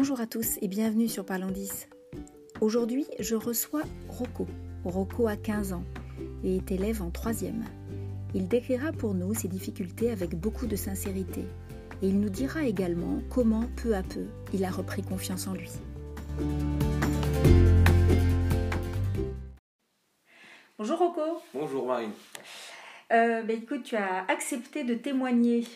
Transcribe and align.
Bonjour 0.00 0.20
à 0.20 0.28
tous 0.28 0.58
et 0.62 0.68
bienvenue 0.68 1.08
sur 1.08 1.26
Parlons 1.26 1.50
10. 1.50 1.88
Aujourd'hui, 2.60 3.04
je 3.18 3.34
reçois 3.34 3.82
Rocco. 4.08 4.46
Rocco 4.84 5.26
a 5.26 5.34
15 5.34 5.72
ans 5.72 5.82
et 6.44 6.58
est 6.58 6.70
élève 6.70 7.02
en 7.02 7.10
3e. 7.10 7.64
Il 8.32 8.46
décrira 8.46 8.92
pour 8.92 9.12
nous 9.14 9.34
ses 9.34 9.48
difficultés 9.48 10.12
avec 10.12 10.36
beaucoup 10.36 10.68
de 10.68 10.76
sincérité 10.76 11.40
et 12.00 12.06
il 12.06 12.20
nous 12.20 12.28
dira 12.28 12.62
également 12.62 13.22
comment, 13.28 13.64
peu 13.82 13.96
à 13.96 14.04
peu, 14.04 14.26
il 14.54 14.64
a 14.64 14.70
repris 14.70 15.02
confiance 15.02 15.48
en 15.48 15.54
lui. 15.54 15.72
Bonjour 20.78 20.98
Rocco. 21.00 21.42
Bonjour 21.52 21.88
Marine. 21.88 22.12
Euh, 23.12 23.42
ben, 23.42 23.60
écoute, 23.60 23.82
tu 23.82 23.96
as 23.96 24.24
accepté 24.28 24.84
de 24.84 24.94
témoigner 24.94 25.66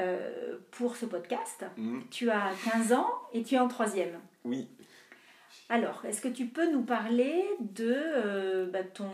euh, 0.00 0.56
pour 0.70 0.96
ce 0.96 1.04
podcast. 1.04 1.66
Mm. 1.76 2.00
Tu 2.10 2.30
as 2.30 2.50
15 2.64 2.94
ans 2.94 3.21
et 3.32 3.42
tu 3.42 3.54
es 3.54 3.58
en 3.58 3.68
troisième. 3.68 4.18
Oui. 4.44 4.68
Alors, 5.68 6.04
est-ce 6.04 6.20
que 6.20 6.28
tu 6.28 6.46
peux 6.46 6.70
nous 6.70 6.82
parler 6.82 7.44
de 7.60 7.94
euh, 7.96 8.66
bah, 8.66 8.82
ton, 8.82 9.10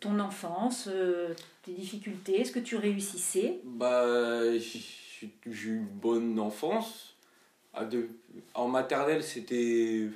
ton 0.00 0.18
enfance, 0.18 0.88
euh, 0.90 1.34
tes 1.62 1.72
difficultés, 1.72 2.40
est-ce 2.40 2.52
que 2.52 2.58
tu 2.58 2.76
réussissais? 2.76 3.60
Bah, 3.64 4.56
j'ai 4.58 5.30
eu 5.46 5.76
une 5.76 5.84
bonne 5.86 6.38
enfance. 6.38 7.14
De- 7.90 8.08
En 8.54 8.68
maternelle, 8.68 9.22
c'était. 9.22 10.08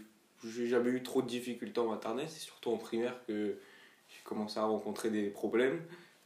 J'ai 0.43 0.67
jamais 0.69 0.91
eu 0.91 1.03
trop 1.03 1.21
de 1.21 1.27
difficultés 1.29 1.79
en 1.81 1.89
maternelle. 1.89 2.29
C'est 2.29 2.41
surtout 2.41 2.71
en 2.71 2.79
primaire 2.79 3.15
que 3.27 3.59
j'ai 4.09 4.21
commencé 4.25 4.59
à 4.59 4.65
rencontrer 4.65 5.11
des 5.11 5.29
problèmes, 5.29 5.83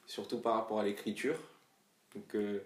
surtout 0.06 0.38
par 0.38 0.54
rapport 0.54 0.78
à 0.78 0.84
l'écriture. 0.84 1.36
Donc, 2.14 2.36
euh, 2.36 2.60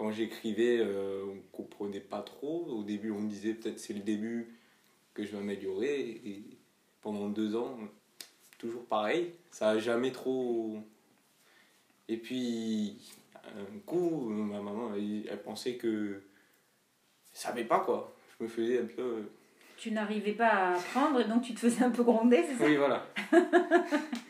quand 0.00 0.12
j'écrivais, 0.12 0.78
euh, 0.80 1.22
on 1.28 1.36
comprenait 1.54 2.00
pas 2.00 2.22
trop. 2.22 2.64
Au 2.70 2.82
début, 2.82 3.10
on 3.10 3.20
me 3.20 3.28
disait 3.28 3.52
peut-être 3.52 3.78
c'est 3.78 3.92
le 3.92 4.00
début 4.00 4.48
que 5.12 5.26
je 5.26 5.32
vais 5.32 5.36
m'améliorer. 5.36 6.00
Et 6.24 6.42
pendant 7.02 7.28
deux 7.28 7.54
ans, 7.54 7.76
toujours 8.56 8.86
pareil. 8.86 9.34
Ça 9.50 9.68
a 9.68 9.78
jamais 9.78 10.10
trop. 10.10 10.78
Et 12.08 12.16
puis, 12.16 12.96
un 13.44 13.78
coup, 13.84 14.30
ma 14.30 14.62
maman, 14.62 14.94
elle, 14.96 15.28
elle 15.28 15.42
pensait 15.42 15.74
que. 15.74 16.22
Je 17.34 17.38
savais 17.38 17.64
pas 17.64 17.80
quoi. 17.80 18.16
Je 18.38 18.44
me 18.44 18.48
faisais 18.48 18.78
un 18.80 18.86
peu. 18.86 19.02
euh, 19.02 19.22
Tu 19.76 19.90
n'arrivais 19.90 20.32
pas 20.32 20.48
à 20.48 20.74
apprendre 20.76 21.20
et 21.20 21.24
donc 21.24 21.42
tu 21.42 21.52
te 21.52 21.60
faisais 21.60 21.84
un 21.84 21.90
peu 21.90 22.04
gronder, 22.04 22.42
c'est 22.48 22.56
ça? 22.56 22.64
Oui, 22.64 22.76
voilà. 22.76 23.06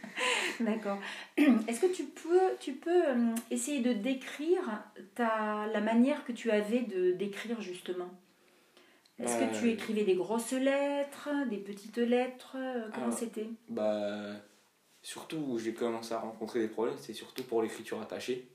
D'accord. 0.64 0.98
Est-ce 1.68 1.80
que 1.80 1.92
tu 1.92 2.04
peux, 2.04 2.56
tu 2.60 2.72
peux 2.74 3.08
euh, 3.08 3.34
essayer 3.50 3.80
de 3.80 3.92
décrire 3.92 4.82
ta, 5.14 5.66
la 5.66 5.80
manière 5.80 6.24
que 6.24 6.32
tu 6.32 6.50
avais 6.50 6.80
de 6.80 7.12
d'écrire 7.12 7.60
justement? 7.60 8.10
Est-ce 9.18 9.36
que 9.38 9.58
tu 9.58 9.66
Euh, 9.68 9.72
écrivais 9.72 10.04
des 10.04 10.14
grosses 10.14 10.52
lettres, 10.52 11.28
des 11.50 11.58
petites 11.58 11.98
lettres 11.98 12.56
euh, 12.56 12.88
Comment 12.94 13.10
c'était? 13.12 13.48
Bah. 13.68 14.36
Surtout 15.02 15.38
où 15.38 15.58
j'ai 15.58 15.72
commencé 15.72 16.12
à 16.12 16.18
rencontrer 16.18 16.60
des 16.60 16.68
problèmes, 16.68 16.96
c'est 16.98 17.14
surtout 17.14 17.42
pour 17.44 17.62
l'écriture 17.62 18.00
attachée. 18.02 18.46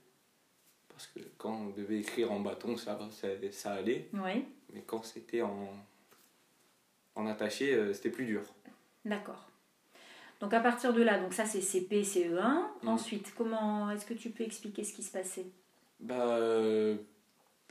Parce 0.88 1.08
que 1.08 1.18
quand 1.38 1.52
on 1.52 1.70
devait 1.70 1.98
écrire 1.98 2.30
en 2.30 2.38
bâton, 2.40 2.76
ça, 2.76 2.96
ça, 3.10 3.28
ça 3.50 3.72
allait. 3.72 4.08
Oui, 4.12 4.44
Mais 4.72 4.82
quand 4.86 5.04
c'était 5.04 5.42
en, 5.42 5.68
en 7.16 7.26
attaché, 7.26 7.92
c'était 7.92 8.10
plus 8.10 8.26
dur. 8.26 8.42
d'accord. 9.04 9.50
Donc 10.40 10.52
à 10.52 10.60
partir 10.60 10.92
de 10.92 11.02
là, 11.02 11.18
donc 11.18 11.32
ça 11.32 11.46
c'est 11.46 11.60
CP, 11.60 12.02
CE1. 12.02 12.66
Mhm. 12.82 12.88
Ensuite, 12.88 13.32
comment 13.36 13.90
est-ce 13.90 14.04
que 14.06 14.14
tu 14.14 14.30
peux 14.30 14.44
expliquer 14.44 14.84
ce 14.84 14.92
qui 14.92 15.02
se 15.02 15.10
passait? 15.10 15.46
Bah, 16.00 16.36
euh, 16.36 16.96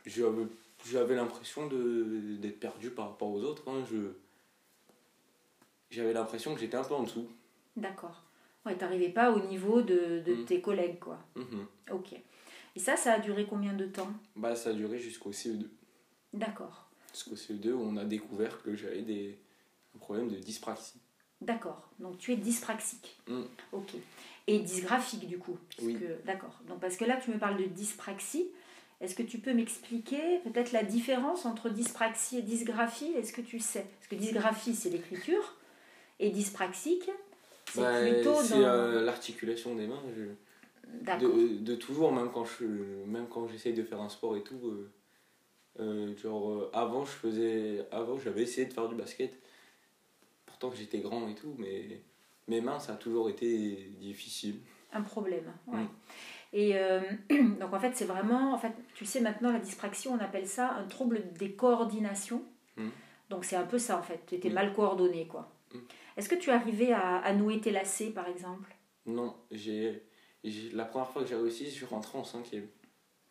j'avais, 0.05 0.47
j'avais 0.85 1.15
l'impression 1.15 1.67
de, 1.67 2.37
d'être 2.41 2.59
perdu 2.59 2.89
par 2.89 3.09
rapport 3.09 3.29
aux 3.29 3.41
autres. 3.43 3.69
hein. 3.69 3.83
Je, 3.91 3.97
j'avais 5.91 6.13
l'impression 6.13 6.53
que 6.53 6.59
j'étais 6.59 6.77
un 6.77 6.83
peu 6.83 6.95
en 6.95 7.03
dessous. 7.03 7.27
D'accord. 7.77 8.23
Ouais, 8.65 8.75
t'arrivais 8.75 9.09
pas 9.09 9.31
au 9.31 9.39
niveau 9.41 9.81
de, 9.81 10.21
de 10.25 10.33
Mhm. 10.33 10.45
tes 10.45 10.61
collègues, 10.61 10.99
quoi. 10.99 11.19
Mhm. 11.35 11.67
Ok. 11.91 12.13
Et 12.75 12.79
ça, 12.79 12.97
ça 12.97 13.13
a 13.13 13.19
duré 13.19 13.45
combien 13.45 13.73
de 13.73 13.85
temps? 13.85 14.09
Bah, 14.35 14.55
ça 14.55 14.71
a 14.71 14.73
duré 14.73 14.97
jusqu'au 14.99 15.31
CE2. 15.31 15.69
D'accord. 16.33 16.89
Jusqu'au 17.13 17.35
CE2 17.35 17.71
où 17.73 17.81
on 17.81 17.95
a 17.97 18.03
découvert 18.05 18.61
que 18.63 18.75
j'avais 18.75 19.03
des 19.03 19.37
un 19.95 19.99
problème 19.99 20.29
de 20.29 20.35
dyspraxie. 20.37 20.99
D'accord. 21.41 21.89
Donc 21.99 22.17
tu 22.17 22.31
es 22.33 22.35
dyspraxique. 22.35 23.17
Mm. 23.27 23.43
Ok. 23.73 23.93
Et 24.47 24.59
dysgraphique 24.59 25.27
du 25.27 25.37
coup. 25.37 25.57
Oui. 25.81 25.97
D'accord. 26.25 26.59
Donc 26.67 26.79
parce 26.79 26.97
que 26.97 27.05
là 27.05 27.17
tu 27.17 27.31
me 27.31 27.37
parles 27.37 27.57
de 27.57 27.65
dyspraxie. 27.65 28.47
Est-ce 29.01 29.13
que 29.15 29.23
tu 29.23 29.39
peux 29.39 29.53
m'expliquer 29.53 30.39
peut-être 30.45 30.71
la 30.71 30.83
différence 30.83 31.45
entre 31.45 31.69
dyspraxie 31.69 32.37
et 32.37 32.41
dysgraphie? 32.41 33.11
Est-ce 33.17 33.33
que 33.33 33.41
tu 33.41 33.59
sais? 33.59 33.85
Parce 33.99 34.07
que 34.07 34.15
dysgraphie 34.15 34.73
c'est 34.73 34.89
l'écriture 34.89 35.55
et 36.19 36.29
dyspraxique 36.29 37.09
c'est 37.71 37.81
Bah, 37.81 38.01
plutôt 38.01 38.35
c'est 38.41 38.53
dans. 38.55 38.61
euh, 38.63 39.01
l'articulation 39.03 39.75
des 39.75 39.87
mains. 39.87 40.01
je- 40.15 40.23
D'accord. 41.01 41.29
de, 41.35 41.57
de 41.57 41.75
toujours, 41.75 42.11
même 42.13 42.29
quand 42.31 42.45
je 42.45 42.65
même 42.65 43.27
quand 43.27 43.47
j'essaye 43.47 43.73
de 43.73 43.83
faire 43.83 43.99
un 43.99 44.09
sport 44.09 44.37
et 44.37 44.43
tout. 44.43 44.59
euh, 44.63 44.91
euh, 45.81 46.15
genre, 46.15 46.51
euh, 46.51 46.69
avant, 46.73 47.03
je 47.03 47.11
faisais. 47.11 47.85
Avant, 47.91 48.17
j'avais 48.17 48.43
essayé 48.43 48.65
de 48.65 48.71
faire 48.73 48.87
du 48.87 48.95
basket. 48.95 49.33
Pourtant, 50.65 50.75
que 50.77 50.81
j'étais 50.81 50.99
grand 50.99 51.27
et 51.27 51.35
tout, 51.35 51.53
mais 51.59 52.01
mes 52.47 52.61
mains, 52.61 52.79
ça 52.79 52.93
a 52.93 52.95
toujours 52.95 53.29
été 53.29 53.89
difficile. 53.99 54.61
Un 54.91 55.01
problème. 55.01 55.53
Ouais. 55.67 55.79
Mm. 55.83 55.89
Et 56.53 56.77
euh, 56.77 57.01
donc 57.59 57.73
en 57.73 57.79
fait 57.79 57.95
c'est 57.95 58.05
vraiment, 58.05 58.53
en 58.53 58.57
fait 58.57 58.73
tu 58.93 59.05
sais 59.05 59.19
maintenant 59.19 59.51
la 59.51 59.59
dyspraxie 59.59 60.07
on 60.07 60.19
appelle 60.19 60.47
ça 60.47 60.71
un 60.71 60.85
trouble 60.87 61.21
des 61.33 61.51
coordinations. 61.51 62.43
Mm. 62.77 62.89
Donc 63.29 63.43
c'est 63.45 63.57
un 63.57 63.65
peu 63.65 63.77
ça 63.77 63.97
en 63.99 64.01
fait. 64.03 64.21
Tu 64.25 64.35
étais 64.35 64.47
Oui. 64.47 64.53
mal 64.53 64.73
coordonné 64.73 65.27
quoi. 65.27 65.51
Mm. 65.73 65.79
Est-ce 66.17 66.29
que 66.29 66.35
tu 66.35 66.49
arrivais 66.49 66.93
à, 66.93 67.17
à 67.17 67.33
nouer 67.33 67.59
tes 67.59 67.71
lacets 67.71 68.11
par 68.11 68.27
exemple? 68.27 68.73
Non, 69.05 69.35
j'ai. 69.51 70.01
La 70.73 70.85
première 70.85 71.09
fois 71.09 71.23
que 71.23 71.27
j'ai 71.27 71.35
réussi, 71.35 71.65
je 71.65 71.71
suis 71.71 71.85
rentré 71.85 72.17
en 72.17 72.23
cinquième. 72.23 72.67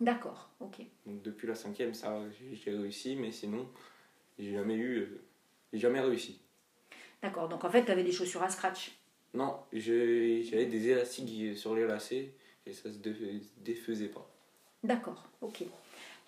D'accord. 0.00 0.50
Ok. 0.60 0.80
Donc 1.06 1.22
depuis 1.22 1.46
la 1.48 1.54
cinquième, 1.54 1.94
ça, 1.94 2.20
j'ai- 2.30 2.54
j'ai 2.56 2.76
réussi, 2.76 3.16
mais 3.16 3.30
sinon, 3.32 3.68
j'ai 4.38 4.52
jamais 4.52 4.74
eu, 4.74 4.98
euh, 4.98 5.24
j'ai 5.72 5.78
jamais 5.80 6.00
réussi. 6.00 6.40
D'accord. 7.24 7.48
Donc 7.48 7.64
en 7.64 7.70
fait 7.70 7.84
tu 7.84 7.90
avais 7.90 8.04
des 8.04 8.12
chaussures 8.12 8.42
à 8.42 8.50
scratch. 8.50 8.92
Non, 9.32 9.56
j'avais 9.72 10.66
des 10.66 10.88
élastiques 10.90 11.56
sur 11.56 11.74
les 11.74 11.86
lacets 11.86 12.30
et 12.66 12.72
ça 12.72 12.92
se 12.92 12.98
défais- 12.98 13.40
défaisait 13.56 14.08
pas. 14.08 14.30
D'accord. 14.84 15.24
Ok. 15.40 15.64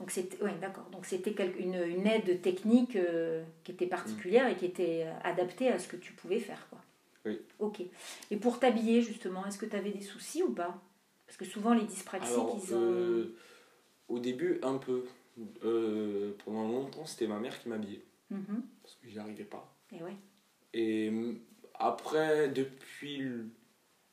Donc 0.01 0.11
c'était 0.11 0.43
ouais, 0.43 0.55
d'accord. 0.61 0.87
Donc 0.91 1.05
c'était 1.07 1.33
quelque- 1.35 1.61
une, 1.61 1.75
une 1.75 2.07
aide 2.07 2.41
technique 2.41 2.97
euh, 2.97 3.45
qui 3.63 3.73
était 3.73 3.87
particulière 3.87 4.49
et 4.49 4.57
qui 4.57 4.65
était 4.65 5.05
euh, 5.07 5.13
adaptée 5.23 5.69
à 5.69 5.79
ce 5.79 5.87
que 5.87 5.97
tu 5.97 6.13
pouvais 6.15 6.41
faire 6.41 6.67
quoi. 6.71 6.81
Oui. 7.27 7.39
Ok. 7.59 7.83
Et 8.31 8.37
pour 8.39 8.59
t'habiller 8.59 9.03
justement, 9.03 9.45
est-ce 9.47 9.59
que 9.59 9.67
tu 9.67 9.77
avais 9.77 9.91
des 9.91 10.01
soucis 10.03 10.43
ou 10.43 10.53
pas? 10.53 10.81
Parce 11.27 11.37
que 11.37 11.45
souvent 11.45 11.75
les 11.75 11.85
dyspraxiques 11.85 12.33
Alors, 12.35 12.59
ils 12.63 12.75
ont 12.75 12.81
euh, 12.83 13.37
au 14.09 14.19
début, 14.19 14.59
un 14.63 14.79
peu. 14.79 15.05
Euh, 15.65 16.33
pendant 16.45 16.67
longtemps, 16.67 17.05
c'était 17.05 17.27
ma 17.27 17.39
mère 17.39 17.61
qui 17.61 17.69
m'habillait 17.69 18.03
Mhm. 18.31 18.63
parce 18.83 18.95
que 18.95 19.09
j'y 19.09 19.19
arrivais 19.19 19.45
pas. 19.45 19.71
Et 19.93 20.03
ouais. 20.03 20.17
Et 20.77 21.11
mm, 21.11 21.39
après, 21.75 22.49
depuis, 22.49 23.23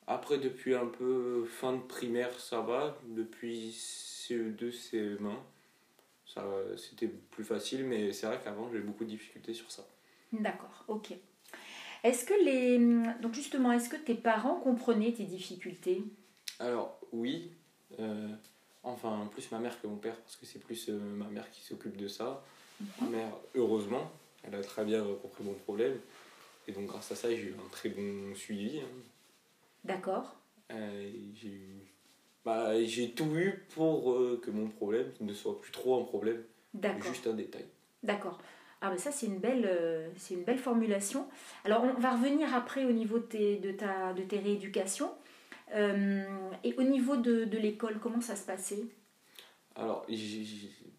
après, 0.07 0.37
depuis 0.37 0.73
un 0.73 0.87
peu 0.87 1.43
fin 1.45 1.73
de 1.73 1.81
primaire, 1.81 2.39
ça 2.39 2.61
va. 2.61 2.97
Depuis 3.09 3.71
CE2, 3.71 4.71
CE1, 4.71 5.35
ça, 6.25 6.45
c'était 6.77 7.07
plus 7.07 7.43
facile, 7.43 7.83
mais 7.83 8.13
c'est 8.13 8.27
vrai 8.27 8.39
qu'avant, 8.41 8.69
j'avais 8.69 8.83
beaucoup 8.83 9.03
de 9.03 9.09
difficultés 9.09 9.53
sur 9.53 9.69
ça. 9.71 9.85
D'accord, 10.31 10.85
ok. 10.87 11.13
Est-ce 12.03 12.25
que 12.25 12.33
les. 12.33 12.79
Donc 13.21 13.33
justement, 13.33 13.71
est-ce 13.71 13.89
que 13.89 13.95
tes 13.95 14.15
parents 14.15 14.59
comprenaient 14.59 15.13
tes 15.13 15.25
difficultés? 15.25 16.03
Alors, 16.59 16.97
oui. 17.11 17.51
euh, 17.99 18.27
enfin, 18.83 19.29
plus 19.31 19.51
ma 19.51 19.59
mère 19.59 19.79
que 19.81 19.87
mon 19.87 19.97
père, 19.97 20.15
parce 20.15 20.37
que 20.37 20.45
c'est 20.45 20.59
plus 20.59 20.89
euh, 20.89 20.97
ma 20.97 21.27
mère 21.27 21.49
qui 21.51 21.61
s'occupe 21.61 21.97
de 21.97 22.07
ça. 22.07 22.43
Ma 22.99 23.07
mère, 23.07 23.31
heureusement, 23.55 24.11
elle 24.43 24.55
a 24.55 24.61
très 24.61 24.83
bien 24.83 25.03
compris 25.21 25.43
mon 25.43 25.53
problème. 25.53 25.97
Et 26.67 26.71
donc, 26.71 26.87
grâce 26.87 27.11
à 27.11 27.15
ça, 27.15 27.29
j'ai 27.29 27.41
eu 27.43 27.55
un 27.65 27.69
très 27.69 27.89
bon 27.89 28.33
suivi. 28.35 28.79
hein. 28.79 28.87
D'accord. 29.83 30.35
Euh, 30.71 31.11
j'ai 31.35 31.49
eu- 31.49 31.83
bah, 32.45 32.81
j'ai 32.83 33.11
tout 33.11 33.35
eu 33.35 33.63
pour 33.73 34.13
euh, 34.13 34.39
que 34.43 34.49
mon 34.51 34.67
problème 34.69 35.11
ne 35.19 35.33
soit 35.33 35.59
plus 35.61 35.71
trop 35.71 36.01
un 36.01 36.05
problème, 36.05 36.41
mais 36.73 36.81
D'accord. 36.81 37.13
juste 37.13 37.27
un 37.27 37.33
détail. 37.33 37.65
D'accord. 38.01 38.39
Ah 38.81 38.89
ben 38.89 38.97
ça 38.97 39.11
c'est 39.11 39.27
une 39.27 39.39
belle 39.39 39.65
euh, 39.65 40.09
c'est 40.17 40.33
une 40.33 40.43
belle 40.43 40.57
formulation. 40.59 41.27
Alors 41.63 41.83
on 41.83 41.93
va 41.99 42.11
revenir 42.17 42.53
après 42.53 42.83
au 42.83 42.91
niveau 42.91 43.17
de 43.19 43.23
tes, 43.23 43.57
de 43.57 43.71
ta, 43.71 44.11
de 44.13 44.23
tes 44.23 44.39
rééducations. 44.39 45.11
Et 46.63 46.75
au 46.77 46.83
niveau 46.83 47.15
de, 47.15 47.45
de 47.45 47.57
l'école, 47.57 47.99
comment 47.99 48.21
ça 48.21 48.35
se 48.35 48.45
passait? 48.45 48.83
Alors, 49.75 50.05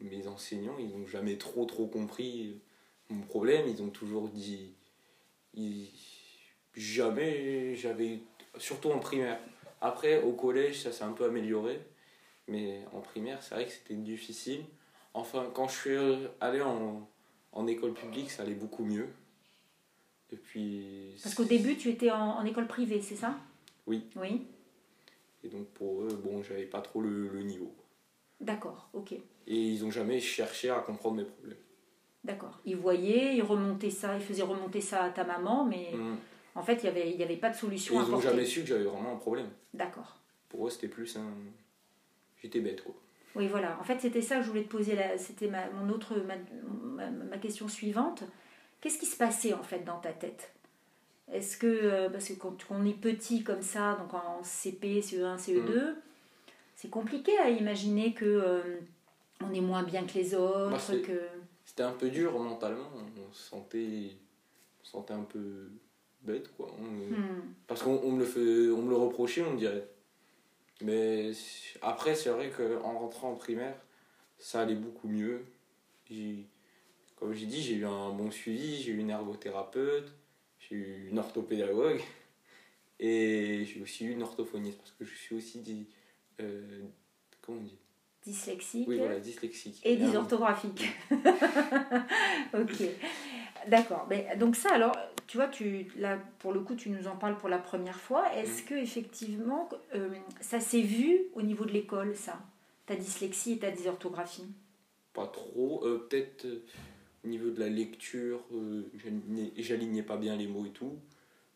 mes 0.01 0.27
enseignants, 0.27 0.77
ils 0.79 0.89
n'ont 0.89 1.07
jamais 1.07 1.37
trop 1.39 1.65
trop 1.65 1.87
compris 1.87 2.61
mon 3.09 3.21
problème. 3.23 3.69
Ils 3.69 3.83
ont 3.83 3.91
toujours 3.91 4.29
dit. 4.29 4.73
Jamais 6.75 7.75
j'avais. 7.77 8.21
Surtout 8.59 8.91
en 8.91 8.99
primaire. 8.99 9.39
Après, 9.81 10.23
au 10.23 10.33
collège, 10.33 10.83
ça 10.83 10.93
s'est 10.93 11.05
un 11.05 11.13
peu 11.13 11.25
amélioré. 11.25 11.81
Mais 12.47 12.83
en 12.93 13.01
primaire, 13.01 13.43
c'est 13.43 13.55
vrai 13.55 13.67
que 13.67 13.73
c'était 13.73 13.95
difficile. 13.95 14.65
Enfin, 15.15 15.51
quand 15.55 15.69
je 15.69 15.75
suis 15.75 16.29
allé 16.41 16.61
en, 16.61 17.09
en 17.53 17.67
école 17.67 17.95
publique, 17.95 18.31
ça 18.31 18.43
allait 18.43 18.55
beaucoup 18.55 18.85
mieux. 18.85 19.09
Depuis. 20.31 21.17
Parce 21.23 21.35
qu'au 21.35 21.45
début, 21.45 21.77
tu 21.77 21.89
étais 21.91 22.11
en, 22.11 22.39
en 22.39 22.45
école 22.45 22.67
privée, 22.67 23.01
c'est 23.01 23.17
ça? 23.17 23.39
Oui. 23.87 24.05
Oui. 24.17 24.47
Et 25.43 25.49
donc 25.49 25.67
pour 25.69 26.03
eux, 26.03 26.21
bon, 26.23 26.43
j'avais 26.43 26.67
pas 26.67 26.81
trop 26.81 27.01
le, 27.01 27.29
le 27.29 27.43
niveau. 27.43 27.75
D'accord, 28.41 28.89
ok. 28.93 29.13
Et 29.13 29.23
ils 29.47 29.85
ont 29.85 29.91
jamais 29.91 30.21
cherché 30.21 30.71
à 30.71 30.81
comprendre 30.81 31.17
mes 31.17 31.25
problèmes. 31.25 31.59
D'accord. 32.25 32.59
Ils 32.65 32.77
voyaient, 32.77 33.37
ils 33.37 33.43
remontaient 33.43 33.91
ça, 33.91 34.17
ils 34.17 34.23
faisaient 34.23 34.43
remonter 34.43 34.81
ça 34.81 35.03
à 35.05 35.11
ta 35.11 35.25
maman, 35.25 35.65
mais 35.65 35.91
Mm. 35.95 36.17
en 36.55 36.63
fait, 36.63 36.75
il 36.77 36.83
n'y 36.85 36.89
avait, 36.89 37.11
il 37.11 37.17
y 37.17 37.23
avait 37.23 37.37
pas 37.37 37.51
de 37.51 37.55
Et 37.55 37.59
solution 37.59 37.95
ils 37.95 37.99
à 37.99 38.01
ont 38.01 38.07
apporter. 38.07 38.29
jamais 38.29 38.45
su 38.47 38.61
que 38.63 38.67
j'avais 38.67 38.85
vraiment 38.85 39.13
un 39.13 39.17
problème. 39.17 39.49
D'accord. 39.75 40.17
Pour 40.49 40.67
eux, 40.67 40.71
c'était 40.71 40.89
plus 40.89 41.17
un. 41.17 41.27
J'étais 42.43 42.61
bête, 42.61 42.83
quoi. 42.83 42.95
Oui, 43.35 43.49
voilà. 43.49 43.77
En 43.81 43.85
fait, 43.85 44.01
c'était 44.01 44.23
ça 44.23 44.37
que 44.37 44.43
je 44.43 44.49
voulais 44.49 44.63
te 44.65 44.69
poser. 44.71 44.95
là. 44.95 45.19
C'était 45.19 45.49
ma, 45.49 45.69
mon 45.71 45.93
autre, 45.93 46.15
ma, 46.17 46.35
ma- 47.05 47.11
ma 47.11 47.39
question 47.39 47.69
suivante. 47.69 48.23
Qu'est-ce 48.81 48.99
qui 48.99 49.07
se 49.07 49.17
passait 49.17 49.53
en 49.55 49.63
fait 49.63 49.81
dans 49.85 49.99
ta 49.99 50.13
tête? 50.13 50.53
Est-ce 51.33 51.57
que, 51.57 51.67
euh, 51.67 52.09
parce 52.11 52.29
que 52.29 52.35
quand 52.35 52.57
on 52.71 52.85
est 52.87 52.93
petit 52.99 53.43
comme 53.43 53.63
ça, 53.63 53.97
donc 53.97 54.13
en 54.15 54.43
CP, 54.45 55.01
CE1, 55.01 55.37
CE2, 55.39 55.95
c'est 56.77 56.91
compliqué 56.91 57.37
à 57.39 57.49
imaginer 57.49 58.13
que 58.15 58.25
euh, 58.27 58.61
on 59.43 59.53
est 59.55 59.61
moins 59.63 59.83
bien 59.83 60.05
que 60.05 60.15
les 60.15 60.35
autres, 60.35 60.71
Bah, 60.71 60.79
c'est- 60.79 61.01
que. 61.01 61.19
C'était 61.65 61.83
un 61.83 61.93
peu 61.93 62.11
dur 62.11 62.39
mentalement. 62.39 62.91
On 63.29 63.33
se 63.33 63.43
sentait, 63.43 64.11
on 64.81 64.85
se 64.85 64.91
sentait 64.93 65.15
un 65.15 65.23
peu 65.25 65.71
bête, 66.23 66.55
quoi. 66.57 66.71
On- 66.79 66.85
Hmm, 67.15 67.55
Parce 67.67 67.83
qu'on 67.83 67.97
on 68.05 68.13
me, 68.13 68.19
le 68.21 68.25
fait- 68.27 68.71
on 68.71 68.83
me 68.83 68.91
le 68.91 68.97
reprochait, 68.97 69.43
on 69.43 69.55
dirait. 69.55 69.89
Mais 70.83 71.33
après, 71.83 72.15
c'est 72.15 72.31
vrai 72.31 72.51
qu'en 72.51 72.99
rentrant 72.99 73.31
en 73.33 73.37
primaire, 73.37 73.77
ça 74.39 74.61
allait 74.61 74.75
beaucoup 74.75 75.09
mieux. 75.09 75.45
J'ai- 76.11 76.47
Comme 77.17 77.33
j'ai 77.33 77.47
dit, 77.47 77.63
j'ai 77.63 77.75
eu 77.77 77.87
un 77.87 78.11
bon 78.11 78.31
suivi, 78.31 78.83
j'ai 78.83 78.91
eu 78.93 78.99
une 78.99 79.09
ergothérapeute, 79.11 80.13
j'ai 80.59 80.75
eu 80.77 81.09
une 81.09 81.19
orthopédagogue 81.19 82.03
et 83.01 83.65
j'ai 83.65 83.81
aussi 83.81 84.05
eu 84.05 84.11
une 84.13 84.23
orthophoniste 84.23 84.79
parce 84.79 84.91
que 84.93 85.05
je 85.05 85.15
suis 85.15 85.35
aussi 85.37 85.61
dit. 85.61 85.87
euh, 86.41 86.83
comment 87.41 87.59
on 87.59 87.63
dit? 87.63 87.79
Dyslexique. 88.25 88.89
Oui, 88.89 88.99
voilà, 88.99 89.19
dyslexique. 89.21 89.81
Et 89.85 89.97
dysorthographique. 89.97 90.87
ok. 92.55 92.83
D'accord. 93.69 94.07
Mais 94.11 94.29
donc 94.39 94.57
ça, 94.57 94.71
alors, 94.75 94.95
tu 95.27 95.37
vois, 95.39 95.49
tu, 95.49 95.87
là, 95.97 96.19
pour 96.39 96.53
le 96.53 96.61
coup, 96.61 96.75
tu 96.75 96.91
nous 96.91 97.07
en 97.07 97.17
parles 97.17 97.37
pour 97.39 97.49
la 97.49 97.59
première 97.59 97.99
fois. 97.99 98.33
Est-ce 98.35 98.63
Mm. 98.63 98.67
que 98.67 98.75
effectivement, 98.75 99.69
euh, 99.95 100.11
ça 100.41 100.61
s'est 100.61 100.83
vu 100.83 101.23
au 101.35 101.43
niveau 101.43 101.65
de 101.65 101.73
l'école, 101.73 102.15
ça? 102.17 102.39
Ta 102.87 102.95
dyslexie 102.97 103.53
et 103.53 103.59
ta 103.59 103.71
dysorthographie? 103.71 104.45
Pas 105.15 105.27
trop. 105.29 105.83
Euh, 105.85 106.07
Peut-être 106.11 106.45
euh, 106.45 106.63
au 107.25 107.29
niveau 107.29 107.51
de 107.51 107.61
la 107.61 107.69
lecture, 107.69 108.41
j'alignais- 109.57 110.03
pas 110.03 110.17
bien 110.19 110.37
les 110.37 110.47
mots 110.47 110.67
et 110.67 110.71
tout. 110.71 110.99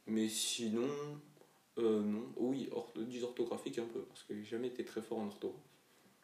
Mais 0.07 0.29
sinon, 0.29 0.89
non. 1.77 2.23
Oui, 2.37 2.69
or- 2.73 2.91
dysorthographique 2.97 3.79
un 3.79 3.85
peu, 3.93 4.01
parce 4.01 4.23
que 4.23 4.35
j'ai 4.35 4.45
jamais 4.45 4.69
été 4.69 4.83
très 4.85 5.03
fort 5.03 5.19
en 5.19 5.27
orthographe. 5.27 5.61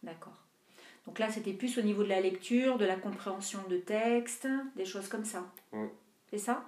D'accord. 0.04 0.32
Donc 1.06 1.18
là, 1.18 1.30
c'était 1.30 1.52
plus 1.52 1.76
au 1.78 1.82
niveau 1.82 2.02
de 2.02 2.08
la 2.08 2.20
lecture, 2.20 2.78
de 2.78 2.84
la 2.84 2.96
compréhension 2.96 3.60
de 3.68 3.76
texte, 3.76 4.46
des 4.76 4.84
choses 4.86 5.08
comme 5.08 5.24
ça. 5.24 5.44
Ouais. 5.72 5.90
C'est 6.30 6.38
ça? 6.38 6.64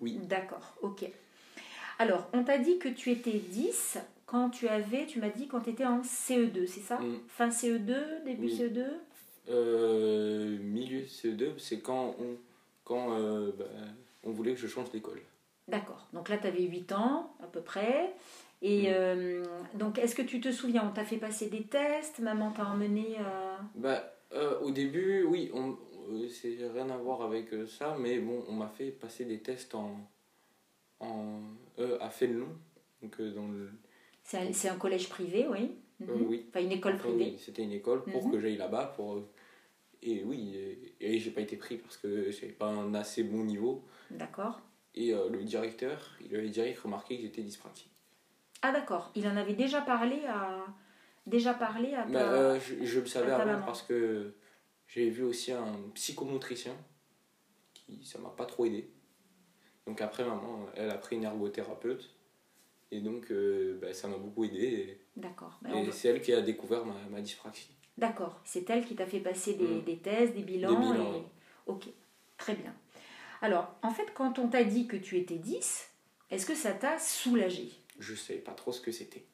Oui. 0.00 0.18
D'accord, 0.22 0.74
ok. 0.82 1.04
Alors, 1.98 2.28
on 2.32 2.44
t'a 2.44 2.58
dit 2.58 2.78
que 2.78 2.88
tu 2.88 3.10
étais 3.10 3.32
10 3.38 3.98
quand 4.26 4.50
tu 4.50 4.68
avais, 4.68 5.06
tu 5.06 5.18
m'as 5.20 5.28
dit 5.28 5.48
quand 5.48 5.60
tu 5.62 5.70
étais 5.70 5.84
en 5.84 6.02
CE2, 6.02 6.66
c'est 6.66 6.80
ça? 6.80 6.98
Mm. 6.98 7.18
Fin 7.28 7.48
CE2, 7.48 8.24
début 8.24 8.46
Oui. 8.46 8.56
CE2 8.58 8.84
Euh, 9.48 10.58
milieu 10.60 11.00
CE2, 11.02 11.58
c'est 11.58 11.80
quand, 11.80 12.14
on, 12.20 12.36
quand 12.84 13.18
euh, 13.18 13.50
bah, 13.58 13.64
on 14.22 14.30
voulait 14.30 14.54
que 14.54 14.60
je 14.60 14.68
change 14.68 14.90
d'école. 14.92 15.20
D'accord. 15.66 16.06
Donc 16.12 16.28
là, 16.28 16.38
tu 16.38 16.46
avais 16.46 16.62
8 16.62 16.92
ans 16.92 17.34
à 17.42 17.46
peu 17.46 17.60
près. 17.60 18.14
Et 18.62 18.88
Mm. 18.88 18.94
euh, 18.94 19.44
donc, 19.74 19.98
est-ce 19.98 20.14
que 20.14 20.22
tu 20.22 20.40
te 20.40 20.52
souviens, 20.52 20.86
on 20.88 20.92
t'a 20.92 21.04
fait 21.04 21.16
passer 21.16 21.48
des 21.48 21.62
tests 21.62 22.18
Maman 22.18 22.50
t'a 22.52 22.66
emmené 22.66 23.16
euh, 23.18 23.56
Bah, 23.74 24.12
euh, 24.32 24.58
au 24.60 24.70
début, 24.70 25.22
oui, 25.24 25.50
on, 25.54 25.76
c'est 26.28 26.56
rien 26.72 26.90
à 26.90 26.96
voir 26.98 27.22
avec 27.22 27.48
ça, 27.68 27.96
mais 27.98 28.18
bon, 28.18 28.44
on 28.48 28.52
m'a 28.52 28.68
fait 28.68 28.90
passer 28.90 29.24
des 29.24 29.40
tests 29.40 29.74
en, 29.74 29.96
en 31.00 31.40
à 32.00 32.10
Fénelon, 32.10 32.48
donc 33.02 33.20
dans 33.20 33.48
le, 33.48 33.70
C'est 34.22 34.38
un, 34.38 34.52
c'est 34.52 34.68
un 34.68 34.76
collège 34.76 35.08
privé, 35.08 35.46
oui 35.48 35.72
Mhm. 36.00 36.26
oui, 36.28 36.46
Enfin, 36.48 36.60
une 36.64 36.72
école 36.72 36.94
Enfin, 36.94 37.08
privée. 37.10 37.24
oui, 37.32 37.38
c'était 37.38 37.62
une 37.62 37.72
école 37.72 38.04
pour 38.04 38.24
Mhm. 38.26 38.32
que 38.32 38.40
j'aille 38.40 38.56
là-bas 38.56 38.92
pour 38.96 39.22
et 40.02 40.22
oui, 40.24 40.54
et, 40.56 40.94
et 41.14 41.18
j'ai 41.18 41.30
pas 41.30 41.42
été 41.42 41.56
pris 41.56 41.76
parce 41.76 41.96
que 41.98 42.30
j'avais 42.30 42.52
pas 42.52 42.68
un 42.68 42.94
assez 42.94 43.22
bon 43.22 43.44
niveau 43.44 43.84
D'accord. 44.10 44.60
et 44.94 45.12
le 45.12 45.44
directeur, 45.44 46.10
il 46.24 46.34
avait 46.34 46.48
direct 46.48 46.78
remarqué 46.80 47.16
que 47.16 47.22
j'étais 47.22 47.42
dyspraxique. 47.42 47.89
Ah, 48.62 48.72
d'accord. 48.72 49.10
Il 49.14 49.26
en 49.26 49.36
avait 49.36 49.54
déjà 49.54 49.80
parlé 49.80 50.24
à. 50.26 50.64
Déjà 51.26 51.54
parlé 51.54 51.94
à 51.94 52.02
ta. 52.02 52.08
Mais, 52.08 52.16
euh, 52.18 52.60
je, 52.60 52.84
je 52.84 53.00
le 53.00 53.06
savais 53.06 53.28
ta 53.28 53.36
avant 53.36 53.52
maman. 53.52 53.66
parce 53.66 53.82
que 53.82 54.34
j'ai 54.88 55.08
vu 55.10 55.22
aussi 55.22 55.52
un 55.52 55.76
psychomotricien 55.94 56.74
qui 57.74 58.04
ça 58.04 58.18
m'a 58.18 58.30
pas 58.30 58.46
trop 58.46 58.64
aidé. 58.64 58.90
Donc 59.86 60.00
après 60.00 60.24
maman, 60.24 60.66
elle 60.76 60.90
a 60.90 60.98
pris 60.98 61.16
une 61.16 61.24
ergothérapeute 61.24 62.10
et 62.90 63.00
donc 63.00 63.30
euh, 63.30 63.78
bah, 63.80 63.92
ça 63.92 64.08
m'a 64.08 64.16
beaucoup 64.16 64.44
aidé 64.44 65.00
D'accord. 65.16 65.58
On 65.66 65.84
et 65.84 65.92
c'est 65.92 66.08
elle 66.08 66.22
qui 66.22 66.32
a 66.32 66.40
découvert 66.40 66.84
ma, 66.84 66.94
ma 67.10 67.20
dyspraxie. 67.20 67.70
D'accord. 67.98 68.40
C'est 68.44 68.68
elle 68.70 68.84
qui 68.84 68.94
t'a 68.96 69.06
fait 69.06 69.20
passer 69.20 69.54
des, 69.54 69.66
Mm. 69.66 69.84
des 69.84 69.98
tests, 69.98 70.34
des 70.34 70.42
bilans. 70.42 70.70
Des 70.70 70.76
bilans, 70.76 71.12
et- 71.14 71.16
oui. 71.18 71.22
Ok. 71.66 71.84
Très 72.38 72.54
bien. 72.54 72.74
Alors, 73.42 73.74
en 73.82 73.90
fait, 73.90 74.12
quand 74.14 74.38
on 74.38 74.48
t'a 74.48 74.64
dit 74.64 74.86
que 74.86 74.96
tu 74.96 75.18
étais 75.18 75.36
10, 75.36 75.88
est-ce 76.30 76.46
que 76.46 76.54
ça 76.54 76.72
t'a 76.72 76.98
soulagé 76.98 77.70
Je 78.00 78.14
savais 78.16 78.40
pas 78.40 78.52
trop 78.54 78.72
ce 78.72 78.80
que 78.80 78.90
c'était. 78.90 79.24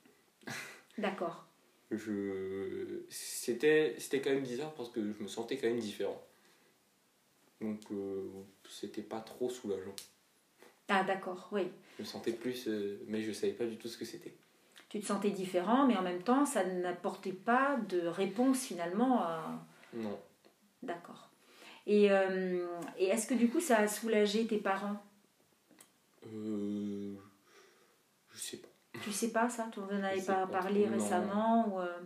D'accord. 0.99 1.47
je 1.91 3.03
c'était 3.09 3.95
c'était 3.99 4.21
quand 4.21 4.31
même 4.31 4.43
bizarre 4.43 4.73
parce 4.75 4.89
que 4.91 5.01
je 5.13 5.23
me 5.23 5.29
sentais 5.29 5.57
quand 5.57 5.69
même 5.69 5.79
différent 5.79 6.21
donc 7.61 7.81
euh, 7.93 8.25
c'était 8.69 9.03
pas 9.03 9.21
trop 9.21 9.49
soulageant 9.49 9.95
Ah, 10.89 11.05
d'accord, 11.05 11.49
oui. 11.53 11.69
je 11.97 12.03
me 12.03 12.07
sentais 12.07 12.33
plus 12.33 12.67
euh, 12.69 12.99
mais 13.07 13.23
je 13.23 13.33
savais 13.33 13.53
pas 13.53 13.67
du 13.67 13.77
tout 13.77 13.89
ce 13.89 13.97
que 13.99 14.05
c'était 14.05 14.35
Tu 14.89 15.01
te 15.01 15.07
sentais 15.07 15.31
différent, 15.31 15.87
mais 15.87 15.97
en 15.97 16.03
même 16.03 16.23
temps, 16.23 16.45
ça 16.47 16.65
n'apportait 16.65 17.33
pas 17.33 17.77
de 17.89 18.07
réponse 18.07 18.65
finalement 18.65 19.23
à. 19.23 19.65
non 19.95 20.19
D'accord. 20.83 21.31
Et, 21.87 22.11
euh, 22.11 22.67
et 22.99 23.07
est-ce 23.07 23.27
que 23.27 23.35
du 23.35 23.49
coup, 23.49 23.61
ça 23.61 23.79
a 23.79 23.89
soulagé 23.89 24.47
tes 24.47 24.59
parents? 24.59 25.01
Euh, 26.27 27.15
Tu 29.03 29.13
sais 29.13 29.31
pas 29.31 29.49
ça 29.49 29.69
Tu 29.73 29.81
n'en 29.81 29.89
avais 30.03 30.23
pas 30.23 30.47
parlé 30.47 30.87
récemment 30.87 31.69
ou, 31.69 31.81
euh, 31.81 31.99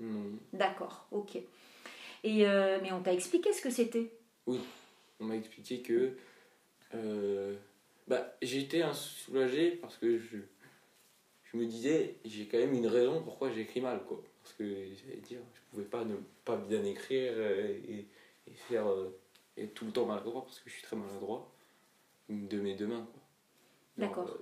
non. 0.00 0.38
D'accord, 0.52 1.06
ok. 1.10 1.36
Et, 1.36 2.46
euh, 2.46 2.78
mais 2.82 2.92
on 2.92 3.02
t'a 3.02 3.12
expliqué 3.12 3.52
ce 3.52 3.60
que 3.60 3.70
c'était? 3.70 4.12
On 4.46 5.24
m'a 5.24 5.36
expliqué 5.36 5.80
que 5.80 6.16
euh, 6.94 7.54
bah 8.08 8.34
j'étais 8.42 8.82
soulagé 8.92 9.72
parce 9.72 9.96
que 9.96 10.18
je 10.18 10.38
je 11.44 11.56
me 11.56 11.66
disais 11.66 12.16
j'ai 12.24 12.46
quand 12.46 12.58
même 12.58 12.74
une 12.74 12.86
raison 12.86 13.22
pourquoi 13.22 13.50
j'écris 13.50 13.80
mal 13.80 14.02
quoi. 14.04 14.22
Parce 14.42 14.54
que 14.54 14.64
j'allais 14.64 15.20
dire 15.20 15.40
je 15.54 15.60
pouvais 15.70 15.84
pas 15.84 16.04
ne 16.04 16.16
pas 16.44 16.56
bien 16.56 16.84
écrire 16.84 17.38
et, 17.40 18.06
et 18.46 18.54
faire 18.54 18.86
et 19.56 19.68
tout 19.68 19.84
le 19.86 19.92
temps 19.92 20.06
maladroit 20.06 20.44
parce 20.44 20.58
que 20.60 20.68
je 20.68 20.74
suis 20.74 20.82
très 20.82 20.96
maladroit 20.96 21.50
de 22.28 22.60
mes 22.60 22.74
deux 22.74 22.86
mains 22.86 23.06
quoi. 23.12 23.22
D'accord. 23.96 24.38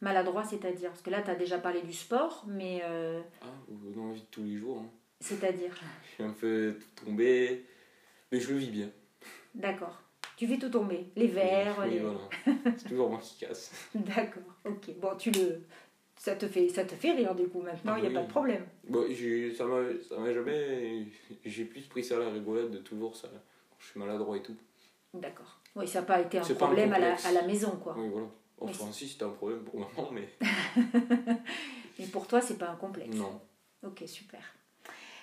Maladroit, 0.00 0.44
c'est-à-dire 0.44 0.90
Parce 0.90 1.02
que 1.02 1.10
là, 1.10 1.22
tu 1.22 1.30
as 1.30 1.34
déjà 1.34 1.58
parlé 1.58 1.82
du 1.82 1.92
sport, 1.92 2.44
mais 2.46 2.80
euh, 2.84 3.20
ah, 3.42 3.46
dans 3.94 4.08
la 4.08 4.12
vie 4.14 4.20
de 4.20 4.26
tous 4.30 4.42
les 4.44 4.56
jours 4.56 4.78
hein. 4.78 4.90
c'est-à-dire 5.20 5.74
je 6.08 6.14
suis 6.14 6.22
un 6.24 6.30
peu 6.32 6.76
tombé 7.04 7.64
mais 8.30 8.40
je 8.40 8.52
le 8.52 8.58
vis 8.58 8.70
bien 8.70 8.90
D'accord. 9.54 10.00
Tu 10.36 10.48
fais 10.48 10.58
tout 10.58 10.68
tomber. 10.68 11.12
Les 11.14 11.28
verres, 11.28 11.76
oui, 11.80 11.90
les... 11.90 11.98
voilà. 12.00 12.18
c'est 12.76 12.88
toujours 12.88 13.08
moi 13.08 13.20
qui 13.22 13.38
casse 13.38 13.70
D'accord, 13.94 14.42
ok. 14.64 14.90
Bon, 15.00 15.14
tu 15.16 15.30
le... 15.30 15.60
Ça 16.16 16.34
te 16.34 16.48
fait, 16.48 16.68
ça 16.70 16.84
te 16.84 16.94
fait 16.94 17.12
rire 17.12 17.34
du 17.36 17.46
coup 17.48 17.60
maintenant, 17.60 17.94
il 17.96 18.00
n'y 18.00 18.06
a 18.06 18.08
Oui. 18.08 18.14
pas 18.16 18.22
de 18.22 18.28
problème. 18.30 18.66
Bon, 18.88 19.04
j'ai- 19.10 19.54
ça 19.54 19.64
m'a 19.66 20.32
jamais. 20.32 21.06
J'ai 21.44 21.64
plus 21.66 21.82
pris 21.82 22.02
ça 22.02 22.16
à 22.16 22.20
la 22.20 22.30
rigolade 22.30 22.70
de 22.70 22.78
toujours 22.78 23.14
ça. 23.14 23.28
Quand 23.28 23.76
je 23.78 23.86
suis 23.86 24.00
maladroit 24.00 24.36
et 24.36 24.42
tout. 24.42 24.56
D'accord. 25.12 25.60
Oui, 25.76 25.86
ça 25.86 26.00
n'a 26.00 26.06
pas 26.06 26.20
été 26.20 26.38
un 26.38 26.42
C'est 26.42 26.56
pas 26.58 26.64
un 26.64 26.68
problème 26.68 26.92
à 26.92 26.98
la, 26.98 27.14
à 27.14 27.32
la 27.32 27.42
maison, 27.46 27.72
quoi. 27.82 27.94
Oui, 27.98 28.08
voilà. 28.08 28.26
Enfin, 28.70 28.92
si, 28.92 29.08
c'était 29.08 29.24
un 29.24 29.30
problème 29.30 29.62
pour 29.64 29.78
maman, 29.78 30.10
mais. 30.12 30.28
Mais 31.98 32.06
pour 32.06 32.26
toi, 32.26 32.40
c'est 32.40 32.58
pas 32.58 32.68
un 32.70 32.76
complexe. 32.76 33.16
Non. 33.16 33.40
Ok, 33.84 34.02
super. 34.06 34.40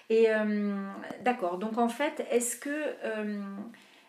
Et 0.10 0.30
euh, 0.30 0.90
d'accord, 1.22 1.58
donc 1.58 1.78
en 1.78 1.90
fait, 1.90 2.26
est-ce 2.30 2.56
que 2.56 2.70
euh, 2.70 3.42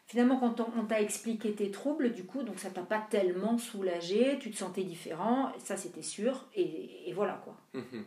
finalement, 0.07 0.39
quand 0.39 0.61
on, 0.61 0.67
on 0.79 0.85
t'a 0.85 1.01
expliqué 1.01 1.53
tes 1.55 1.71
troubles, 1.71 2.13
du 2.13 2.25
coup, 2.25 2.43
donc 2.43 2.59
ça 2.59 2.71
t'a 2.71 2.83
pas 2.83 3.05
tellement 3.11 3.59
soulagé, 3.59 4.39
tu 4.41 4.51
te 4.51 4.57
sentais 4.57 4.85
différent, 4.85 5.53
ça 5.59 5.77
c'était 5.77 6.03
sûr, 6.03 6.49
et, 6.55 7.09
et 7.09 7.13
voilà 7.13 7.41
quoi. 7.45 7.57
Mhm. 7.75 8.05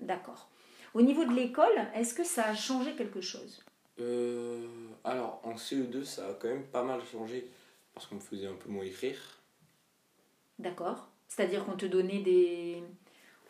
D'accord. 0.00 0.50
Au 0.94 1.02
niveau 1.02 1.24
de 1.24 1.32
l'école, 1.32 1.86
est-ce 1.94 2.14
que 2.14 2.24
ça 2.24 2.46
a 2.46 2.54
changé 2.54 2.92
quelque 2.92 3.20
chose? 3.20 3.62
Euh, 4.00 4.66
alors, 5.04 5.40
en 5.44 5.54
CE2, 5.54 6.04
ça 6.04 6.28
a 6.28 6.34
quand 6.34 6.48
même 6.48 6.64
pas 6.64 6.82
mal 6.82 7.00
changé 7.04 7.48
parce 7.94 8.06
qu'on 8.06 8.16
me 8.16 8.20
faisait 8.20 8.46
un 8.46 8.54
peu 8.54 8.68
moins 8.68 8.84
écrire. 8.84 9.18
D'accord. 10.58 11.08
C'est-à-dire 11.28 11.64
qu'on 11.64 11.76
te 11.76 11.86
donnait 11.86 12.20
des. 12.20 12.82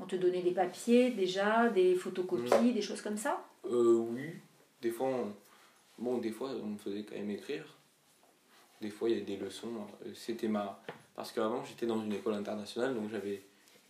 On 0.01 0.07
te 0.07 0.17
donnait 0.17 0.43
des 0.43 0.53
papiers 0.53 1.11
déjà, 1.11 1.69
des 1.69 1.95
photocopies, 1.95 2.73
des 2.73 2.83
choses 2.83 3.03
comme 3.03 3.17
ça? 3.17 3.45
Euh, 3.65 3.97
oui. 3.97 4.31
Des 4.81 4.91
fois, 4.91 5.09
on... 5.09 5.33
bon, 5.99 6.19
des 6.19 6.31
fois, 6.31 6.51
on 6.63 6.67
me 6.69 6.79
faisait 6.79 7.03
quand 7.03 7.17
même 7.17 7.31
écrire. 7.31 7.77
Des 8.81 8.91
fois, 8.91 9.11
il 9.11 9.19
y 9.19 9.21
a 9.21 9.25
des 9.25 9.37
leçons. 9.37 9.73
euh, 10.07 10.13
C'était 10.15 10.47
ma. 10.49 10.81
Parce 11.17 11.33
qu'avant, 11.33 11.65
j'étais 11.65 11.87
dans 11.87 12.01
une 12.01 12.13
école 12.13 12.35
internationale, 12.35 12.95
donc 12.95 13.11
j'avais 13.11 13.43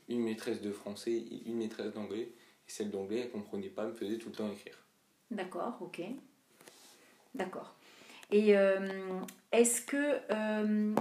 une 0.09 0.23
maîtresse 0.23 0.63
de 0.63 0.73
français 0.73 1.13
et 1.13 1.43
une 1.45 1.59
maîtresse 1.59 1.93
d'anglais. 1.93 2.31
Et 2.67 2.71
celle 2.71 2.91
d'anglais, 2.91 3.21
elle 3.25 3.31
comprenait 3.31 3.69
pas, 3.69 3.83
elle 3.83 3.91
me 3.91 3.95
faisait 3.95 4.17
tout 4.17 4.31
le 4.31 4.35
temps 4.35 4.51
écrire. 4.51 4.79
D'accord, 5.31 5.77
ok. 5.83 6.01
D'accord. 7.35 7.75
Et 8.31 8.57
euh, 8.57 9.21
est-ce 9.53 9.83
que, 9.83 10.21
euh, 10.31 10.95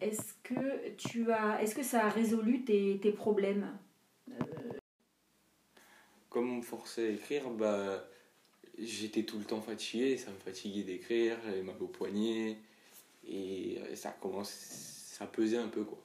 est-ce 0.00 0.34
que 0.42 0.90
tu 0.96 1.30
as, 1.32 1.62
est-ce 1.62 1.74
que 1.74 1.82
ça 1.82 2.06
a 2.06 2.08
résolu 2.08 2.64
tes, 2.64 2.98
tes 3.00 3.12
problèmes? 3.12 3.66
Comme 6.28 6.50
on 6.50 6.56
me 6.56 6.62
forçait 6.62 7.08
à 7.08 7.10
écrire, 7.10 7.50
bah, 7.50 8.04
j'étais 8.78 9.22
tout 9.24 9.38
le 9.38 9.44
temps 9.44 9.60
fatigué, 9.60 10.16
ça 10.16 10.30
me 10.30 10.38
fatiguait 10.38 10.82
d'écrire, 10.82 11.36
j'avais 11.44 11.62
mal 11.62 11.76
au 11.80 11.86
poignet, 11.88 12.56
et 13.28 13.78
ça 13.94 14.10
commence, 14.10 14.50
ça 14.50 15.26
pesait 15.26 15.58
un 15.58 15.68
peu 15.68 15.84
quoi. 15.84 15.98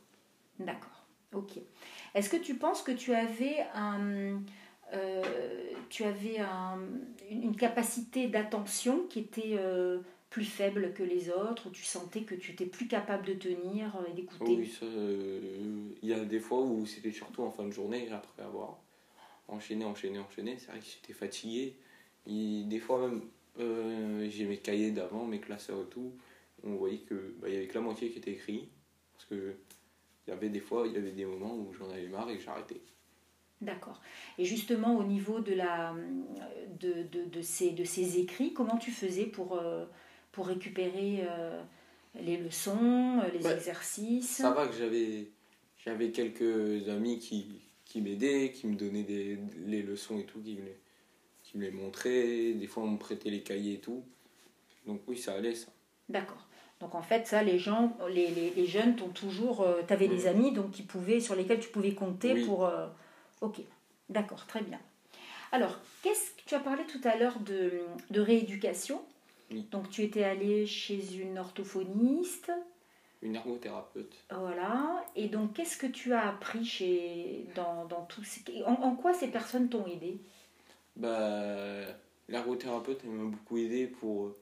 D'accord, 0.60 1.06
ok. 1.34 1.60
Est-ce 2.13 2.29
que 2.29 2.38
tu 2.38 2.56
penses 2.56 2.82
que 2.82 2.91
tu 2.91 3.13
avais 3.13 3.65
un, 3.74 4.41
euh, 4.94 5.24
tu 5.89 6.03
avais 6.03 6.39
un- 6.39 6.79
une 7.29 7.44
une 7.44 7.56
capacité 7.56 8.27
d'attention 8.27 9.06
qui 9.10 9.20
était 9.20 9.56
euh, 9.58 10.00
plus 10.38 10.46
faible 10.46 10.94
que 10.94 11.01
les 11.01 11.32
autres, 11.32 11.65
ou 11.65 11.72
tu 11.72 11.84
sentais 11.84 12.22
que 12.22 12.36
tu 12.36 12.51
étais 12.51 12.67
plus 12.67 12.88
capable 12.88 13.25
de 13.25 13.34
tenir 13.34 13.88
et 14.08 14.12
Oh 14.12 14.15
d'écouter 14.15 14.56
oui, 14.56 14.67
ça, 14.67 14.86
euh, 14.86 15.89
il 16.00 16.08
y 16.08 16.13
a 16.13 16.24
des 16.24 16.39
fois 16.39 16.62
où 16.62 16.86
c'était 16.86 17.12
surtout 17.12 17.41
en 17.41 17.50
fin 17.50 17.65
de 17.65 17.72
journée, 17.72 18.08
après 18.12 18.44
avoir 18.44 18.77
enchaîné, 19.48 19.84
enchaîné, 19.84 20.20
enchaîné, 20.20 20.58
c'est 20.60 20.67
vrai 20.67 20.79
que 20.79 20.86
j'étais 20.86 21.13
fatigué. 21.13 21.75
Et 22.27 22.65
des 22.65 22.77
fois 22.77 23.00
même, 23.08 23.24
euh, 23.60 24.29
j'ai 24.29 24.46
mes 24.46 24.58
cahiers 24.58 24.91
d'avant, 24.91 25.25
mes 25.25 25.39
classeurs 25.39 25.82
et 25.82 25.89
tout, 25.89 26.13
on 26.63 26.75
voyait 26.75 27.00
que 27.00 27.34
bah, 27.41 27.48
il 27.50 27.56
y 27.56 27.58
avait 27.58 27.65
que 27.65 27.74
la 27.74 27.82
moitié 27.82 28.12
qui 28.12 28.20
était 28.20 28.34
écrit, 28.34 28.70
parce 29.15 29.25
que 29.25 29.56
il 30.27 30.29
y 30.29 30.34
avait 30.34 30.50
des 30.50 30.60
fois, 30.60 30.86
il 30.86 30.94
y 30.94 30.98
avait 30.98 31.13
des 31.13 31.25
moments 31.25 31.56
où 31.56 31.74
j'en 31.74 31.89
avais 31.89 32.10
marre 32.10 32.29
et 32.29 32.39
j'arrêtais. 32.39 32.82
D'accord. 33.60 34.00
Et 34.38 34.46
justement, 34.46 34.98
au 34.98 35.03
niveau 35.03 35.39
de, 35.39 35.56
la, 35.56 35.96
de, 36.79 37.08
de, 37.12 37.25
de 37.25 37.41
ces, 37.41 37.72
de 37.72 37.84
ces 37.84 38.20
écrits, 38.20 38.53
comment 38.53 38.77
tu 38.77 38.91
faisais 38.91 39.25
pour, 39.25 39.58
euh, 39.58 39.88
pour 40.38 40.46
récupérer 40.46 41.22
euh, 41.27 41.60
les 42.13 42.38
leçons, 42.38 43.20
euh, 43.24 43.27
les 43.34 43.48
exercices 43.51 44.36
Ça 44.38 44.51
va 44.51 44.67
que 44.67 44.75
j'avais 44.77 45.32
j'avais 45.84 46.12
quelques 46.12 46.88
amis 46.89 47.17
qui, 47.17 47.48
qui 47.86 48.01
m'aidaient, 48.01 48.51
qui 48.51 48.67
me 48.67 48.75
donnaient 48.75 49.01
des, 49.01 49.39
les 49.65 49.82
leçons 49.82 50.20
et 50.20 50.25
tout, 50.25 50.39
qui 50.41 50.53
me 50.58 50.62
les, 50.65 50.77
qui 51.41 51.58
me 51.58 51.63
les 51.63 51.72
montraient. 51.72 52.53
Des 52.53 52.67
fois, 52.67 52.84
on 52.84 52.89
me 52.89 53.00
prêtait 53.00 53.32
les 53.32 53.41
cahiers 53.41 53.74
et 53.75 53.79
tout. 53.79 54.03
Donc 54.86 55.01
oui, 55.08 55.17
ça 55.17 55.34
allait, 55.34 55.56
ça. 55.56 55.72
D'accord. 56.08 56.46
Donc 56.82 56.94
en 56.94 57.01
fait, 57.01 57.25
ça, 57.25 57.41
les 57.41 57.58
gens, 57.58 57.98
les, 58.08 58.27
les, 58.29 58.51
les 58.51 58.65
jeunes 58.67 58.96
t'ont 58.96 59.10
toujours. 59.10 59.65
tu 59.88 59.91
avais 59.91 60.08
des 60.08 60.25
Mhm. 60.25 60.27
amis 60.27 60.51
donc, 60.51 60.70
qui 60.70 60.84
pouvaient, 60.84 61.20
sur 61.20 61.36
lesquels 61.36 61.60
tu 61.62 61.70
pouvais 61.70 61.96
compter 61.96 62.34
Oui. 62.34 62.46
pour. 62.46 62.67
euh, 62.67 62.86
ok, 63.41 63.62
d'accord, 64.10 64.46
très 64.46 64.62
bien. 64.62 64.79
Alors, 65.51 65.79
qu'est-ce 66.03 66.29
que 66.38 66.41
tu 66.46 66.53
as 66.53 66.60
parlé 66.60 66.84
tout 66.86 67.01
à 67.06 67.17
l'heure 67.17 67.39
de, 67.39 67.72
de 68.12 68.22
rééducation 68.22 69.01
Oui. 69.51 69.68
Donc 69.72 69.89
tu 69.89 70.04
étais 70.04 70.24
allé 70.24 70.66
chez 70.66 71.16
une 71.16 71.38
orthophoniste. 71.38 72.51
Une 73.24 73.36
ergothérapeute. 73.36 74.16
Voilà. 74.30 75.04
Et 75.16 75.27
donc, 75.27 75.54
qu'est-ce 75.54 75.75
que 75.75 75.88
tu 75.88 76.13
as 76.13 76.30
appris 76.30 76.63
chez, 76.63 77.48
dans, 77.56 77.86
dans 77.86 78.04
tous 78.06 78.24
ces... 78.24 78.44
En, 78.63 78.74
en 78.74 78.96
quoi 78.96 79.13
ces 79.16 79.30
personnes 79.30 79.70
t'ont 79.70 79.88
aidé? 79.88 80.20
Bah, 80.96 81.82
l'ergothérapeute, 82.30 83.00
elle 83.04 83.10
m'a 83.10 83.32
beaucoup 83.32 83.58
aidé 83.58 83.88
pour. 83.88 84.36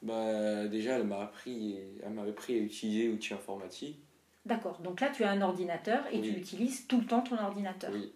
Bah, 0.00 0.68
déjà, 0.68 0.98
elle 0.98 1.06
m'a 1.06 1.20
appris, 1.22 1.76
elle 2.02 2.12
m'a 2.12 2.22
appris 2.22 2.54
à 2.54 2.58
utiliser 2.58 3.08
l'outil 3.08 3.34
informatique. 3.34 3.98
D'accord. 4.46 4.80
Donc 4.80 5.00
là, 5.00 5.10
tu 5.10 5.22
as 5.24 5.30
un 5.30 5.42
ordinateur 5.42 6.02
et 6.10 6.20
tu 6.22 6.30
utilises 6.30 6.86
tout 6.86 6.98
le 6.98 7.06
temps 7.06 7.20
ton 7.20 7.36
ordinateur. 7.36 7.90
Oui. 7.92 8.10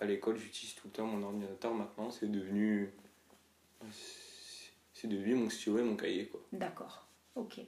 À 0.00 0.04
l'école, 0.06 0.38
j'utilise 0.38 0.74
tout 0.74 0.88
le 0.88 0.92
temps 0.92 1.06
mon 1.06 1.22
ordinateur. 1.22 1.74
Maintenant, 1.74 2.10
c'est 2.10 2.30
devenu. 2.30 2.90
C'est 5.02 5.08
devenu 5.08 5.34
mon 5.34 5.50
stylo 5.50 5.78
et 5.78 5.82
mon 5.82 5.96
cahier, 5.96 6.26
quoi. 6.26 6.40
D'accord. 6.52 7.08
Ok. 7.34 7.58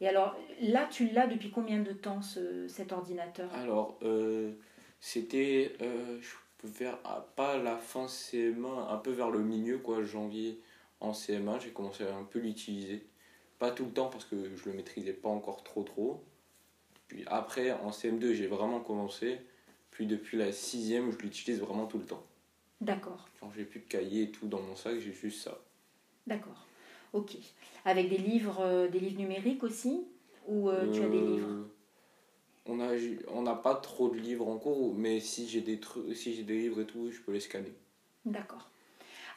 Et 0.00 0.06
alors, 0.06 0.36
là, 0.60 0.86
tu 0.88 1.08
l'as 1.08 1.26
depuis 1.26 1.50
combien 1.50 1.80
de 1.80 1.92
temps, 1.92 2.22
ce- 2.22 2.68
cet 2.68 2.92
ordinateur? 2.92 3.52
Alors, 3.52 3.98
euh, 4.02 4.52
c'était, 5.00 5.72
euh, 5.82 6.20
je 6.20 6.28
peux 6.58 6.68
faire 6.68 6.96
ah, 7.02 7.26
pas 7.34 7.58
la 7.58 7.76
fin 7.78 8.06
CM1, 8.06 8.86
un 8.90 8.96
peu 8.96 9.10
vers 9.10 9.30
le 9.32 9.40
milieu, 9.40 9.78
quoi, 9.78 10.04
janvier 10.04 10.60
en 11.00 11.12
CM1, 11.12 11.58
j'ai 11.58 11.70
commencé 11.70 12.04
à 12.04 12.14
un 12.14 12.22
peu 12.22 12.38
l'utiliser. 12.38 13.04
Pas 13.58 13.72
tout 13.72 13.84
le 13.86 13.90
temps 13.90 14.06
parce 14.08 14.24
que 14.24 14.54
je 14.54 14.68
le 14.70 14.76
maîtrisais 14.76 15.12
pas 15.12 15.28
encore 15.28 15.64
trop 15.64 15.82
trop. 15.82 16.22
Puis 17.08 17.24
après, 17.26 17.72
en 17.72 17.90
CM2, 17.90 18.34
j'ai 18.34 18.46
vraiment 18.46 18.78
commencé. 18.78 19.40
Puis 19.90 20.06
depuis 20.06 20.38
la 20.38 20.52
sixième, 20.52 21.10
je 21.10 21.18
l'utilise 21.18 21.58
vraiment 21.58 21.86
tout 21.86 21.98
le 21.98 22.06
temps. 22.06 22.22
D'accord. 22.80 23.28
Quand 23.40 23.50
j'ai 23.50 23.64
plus 23.64 23.80
de 23.80 23.86
cahier 23.86 24.22
et 24.24 24.30
tout 24.30 24.46
dans 24.46 24.60
mon 24.60 24.76
sac, 24.76 25.00
j'ai 25.00 25.12
juste 25.12 25.42
ça. 25.42 25.58
D'accord. 26.28 26.67
Ok. 27.12 27.36
Avec 27.84 28.08
des 28.08 28.18
livres, 28.18 28.58
euh, 28.60 28.88
des 28.88 29.00
livres 29.00 29.18
numériques 29.18 29.62
aussi 29.62 30.04
Ou 30.46 30.68
euh, 30.68 30.86
tu 30.92 31.02
as 31.02 31.08
des 31.08 31.18
Euh, 31.18 31.36
livres? 31.36 31.48
On 32.66 32.80
a, 32.80 32.88
on 33.28 33.42
n'a 33.42 33.54
pas 33.54 33.74
trop 33.76 34.10
de 34.10 34.16
livres 34.18 34.46
en 34.46 34.58
cours, 34.58 34.94
mais 34.94 35.20
si 35.20 35.48
j'ai 35.48 35.62
des 35.62 35.80
si 36.14 36.34
j'ai 36.34 36.42
des 36.42 36.58
livres 36.58 36.82
et 36.82 36.86
tout, 36.86 37.10
je 37.10 37.20
peux 37.20 37.32
les 37.32 37.40
scanner. 37.40 37.72
D'accord. 38.26 38.68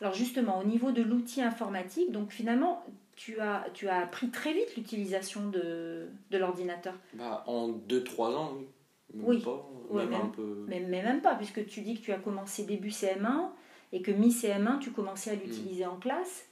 Alors 0.01 0.13
justement, 0.13 0.60
au 0.60 0.63
niveau 0.63 0.92
de 0.92 1.01
l'outil 1.01 1.42
informatique, 1.42 2.12
donc 2.12 2.32
finalement, 2.32 2.84
tu 3.16 3.40
as, 3.40 3.68
tu 3.74 3.88
as 3.88 4.00
appris 4.00 4.30
très 4.32 4.51
vite 4.54 4.75
l'utilisation 4.75 5.50
de, 5.50 6.08
de 6.32 6.38
l'ordinateur? 6.38 6.96
Bah, 7.13 7.44
en 7.48 7.70
2-3 7.70 8.36
ans, 8.36 8.54
oui. 8.58 8.68
Même 9.13 9.25
Oui. 9.30 9.42
pas, 9.42 9.70
Ouais, 9.90 10.06
même 10.06 10.13
un 10.13 10.18
même. 10.24 10.32
peu. 10.32 10.66
Mais, 10.68 10.80
mais 10.82 11.04
même 11.04 11.22
pas, 11.22 11.36
puisque 11.36 11.66
tu 11.68 11.82
dis 11.82 11.96
que 12.00 12.01
tu 12.01 12.12
as 12.12 12.18
commencé 12.20 12.63
début 12.63 12.90
CM1 12.92 13.51
et 13.94 14.01
que 14.01 14.12
mi-CM1, 14.12 14.80
tu 14.80 14.92
commençais 14.92 15.32
à 15.32 15.36
l'utiliser 15.36 15.86
en 15.86 15.98
classe. 15.98 16.48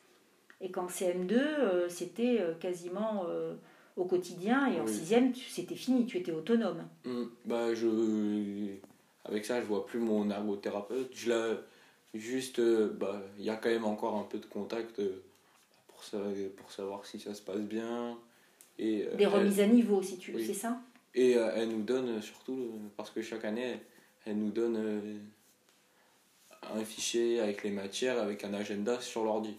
Et 0.61 0.71
qu'en 0.71 0.87
CM2, 0.87 1.33
euh, 1.37 1.89
c'était 1.89 2.39
euh, 2.41 2.53
quasiment 2.55 3.25
euh, 3.29 3.53
au 3.95 4.05
quotidien. 4.05 4.67
Et 4.71 4.79
en 4.79 4.85
Oui. 4.85 4.93
sixième, 4.93 5.33
c'était 5.35 5.75
fini, 5.75 6.05
tu 6.05 6.17
étais 6.17 6.31
autonome. 6.31 6.85
Hum, 7.05 7.31
Bah, 7.45 7.73
je. 7.73 8.75
Avec 9.25 9.45
ça, 9.45 9.61
je 9.61 9.65
vois 9.67 9.85
plus 9.85 9.99
mon 9.99 10.29
ergothérapeute. 10.29 11.11
Je 11.13 11.29
la... 11.29 11.57
Juste, 12.15 12.59
bah, 12.59 13.21
il 13.37 13.45
y 13.45 13.51
a 13.51 13.55
quand 13.55 13.69
même 13.69 13.85
encore 13.85 14.15
un 14.17 14.23
peu 14.23 14.39
de 14.39 14.45
contact 14.47 14.99
pour, 15.87 16.03
sa- 16.03 16.17
pour 16.57 16.71
savoir 16.71 17.05
si 17.05 17.19
ça 17.19 17.35
se 17.35 17.41
passe 17.43 17.59
bien. 17.61 18.17
Et, 18.79 19.05
Des 19.15 19.23
elle- 19.25 19.27
remises 19.27 19.59
à 19.59 19.67
niveau, 19.67 20.01
si 20.01 20.17
tu 20.17 20.33
oui. 20.33 20.43
c'est 20.43 20.55
ça? 20.55 20.81
Et 21.13 21.33
elle 21.33 21.69
nous 21.69 21.83
donne 21.83 22.19
surtout, 22.21 22.79
parce 22.97 23.11
que 23.11 23.21
chaque 23.21 23.45
année, 23.45 23.79
elle 24.25 24.37
nous 24.39 24.49
donne 24.51 25.21
un 26.63 26.83
fichier 26.83 27.39
avec 27.39 27.63
les 27.63 27.71
matières, 27.71 28.19
avec 28.19 28.43
un 28.43 28.53
agenda 28.53 28.99
sur 29.01 29.23
l'ordi. 29.23 29.55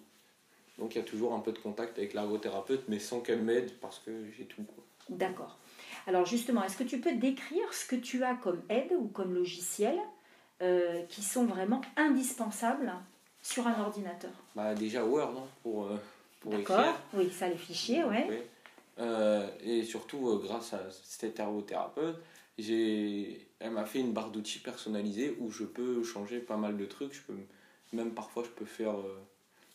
Donc 0.81 0.95
il 0.95 0.99
y 0.99 1.01
a 1.03 1.05
toujours 1.05 1.35
un 1.35 1.41
peu 1.41 1.53
de 1.53 1.59
contact 1.59 1.99
avec 1.99 2.15
l'ergothérapeute, 2.15 2.85
mais 2.89 2.99
sans 2.99 3.21
qu'elle 3.21 3.43
m'aide, 3.43 3.71
parce 3.81 3.99
que 3.99 4.11
j'ai 4.37 4.47
tout. 4.47 4.65
D'accord. 5.11 5.59
Alors 6.07 6.25
justement, 6.25 6.65
est-ce 6.65 6.79
que 6.79 6.85
tu 6.85 6.99
peux 6.99 7.15
décrire 7.15 7.73
ce 7.73 7.87
que 7.87 7.97
tu 7.97 8.25
as 8.25 8.35
comme 8.35 8.63
aide 8.71 8.93
ou 8.99 9.09
comme 9.09 9.35
logiciel 9.35 9.99
euh, 10.63 11.03
qui 11.03 11.23
sont 11.23 11.45
vraiment 11.45 11.83
indispensables 11.97 12.93
sur 13.43 13.67
un 13.67 13.79
ordinateur? 13.79 14.31
Bah, 14.57 14.75
déjà 14.75 15.05
Word 15.05 15.35
hein, 15.37 15.49
pour, 15.63 15.85
euh, 15.85 16.01
pour 16.41 16.53
D'accord 16.53 16.81
écrire. 16.81 17.01
Oui, 17.13 17.31
ça, 17.31 17.49
les 17.49 17.59
fichiers, 17.59 18.03
ouais. 18.03 18.27
Ouais. 18.27 18.49
Euh, 18.99 19.47
et 19.63 19.83
surtout, 19.85 20.31
euh, 20.31 20.39
grâce 20.43 20.73
à 20.73 20.81
cette 21.05 21.39
ergothérapeute, 21.39 22.17
j'ai, 22.59 23.47
elle 23.59 23.73
m'a 23.73 23.85
fait 23.85 24.01
une 24.01 24.13
barre 24.13 24.31
d'outils 24.31 24.59
personnalisée 24.61 25.37
où 25.41 25.51
je 25.51 25.65
peux 25.65 26.03
changer 26.03 26.39
pas 26.39 26.57
mal 26.57 26.79
de 26.79 26.87
trucs. 26.87 27.13
Je 27.13 27.21
peux, 27.21 27.37
même 27.93 28.13
parfois, 28.13 28.45
je 28.45 28.51
peux 28.51 28.65
faire 28.65 28.95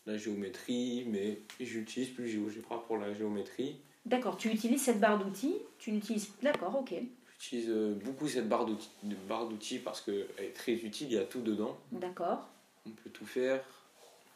la 0.05 0.17
géométrie, 0.17 1.05
mais 1.07 1.39
j'utilise 1.59 2.09
plus 2.09 2.27
GeoGebra 2.29 2.85
pour 2.85 2.97
la 2.97 3.13
géométrie. 3.13 3.77
D'accord, 4.05 4.37
tu 4.37 4.49
utilises 4.49 4.83
cette 4.83 4.99
barre 4.99 5.17
d'outils, 5.23 5.55
tu 5.79 5.91
l'utilises... 5.91 6.29
D'accord, 6.43 6.75
ok. 6.79 6.93
J'utilise 7.39 7.69
euh, 7.69 7.95
beaucoup 8.05 8.27
cette 8.27 8.47
barre 8.47 8.65
d'outils, 8.65 8.89
de 9.03 9.15
barre 9.27 9.47
d'outils 9.47 9.79
parce 9.79 10.01
qu'elle 10.01 10.27
est 10.37 10.53
très 10.55 10.73
utile, 10.73 11.07
il 11.09 11.13
y 11.13 11.17
a 11.17 11.23
tout 11.25 11.41
dedans, 11.41 11.75
D'accord. 11.91 12.47
on 12.85 12.91
peut 12.91 13.09
tout 13.09 13.25
faire. 13.25 13.63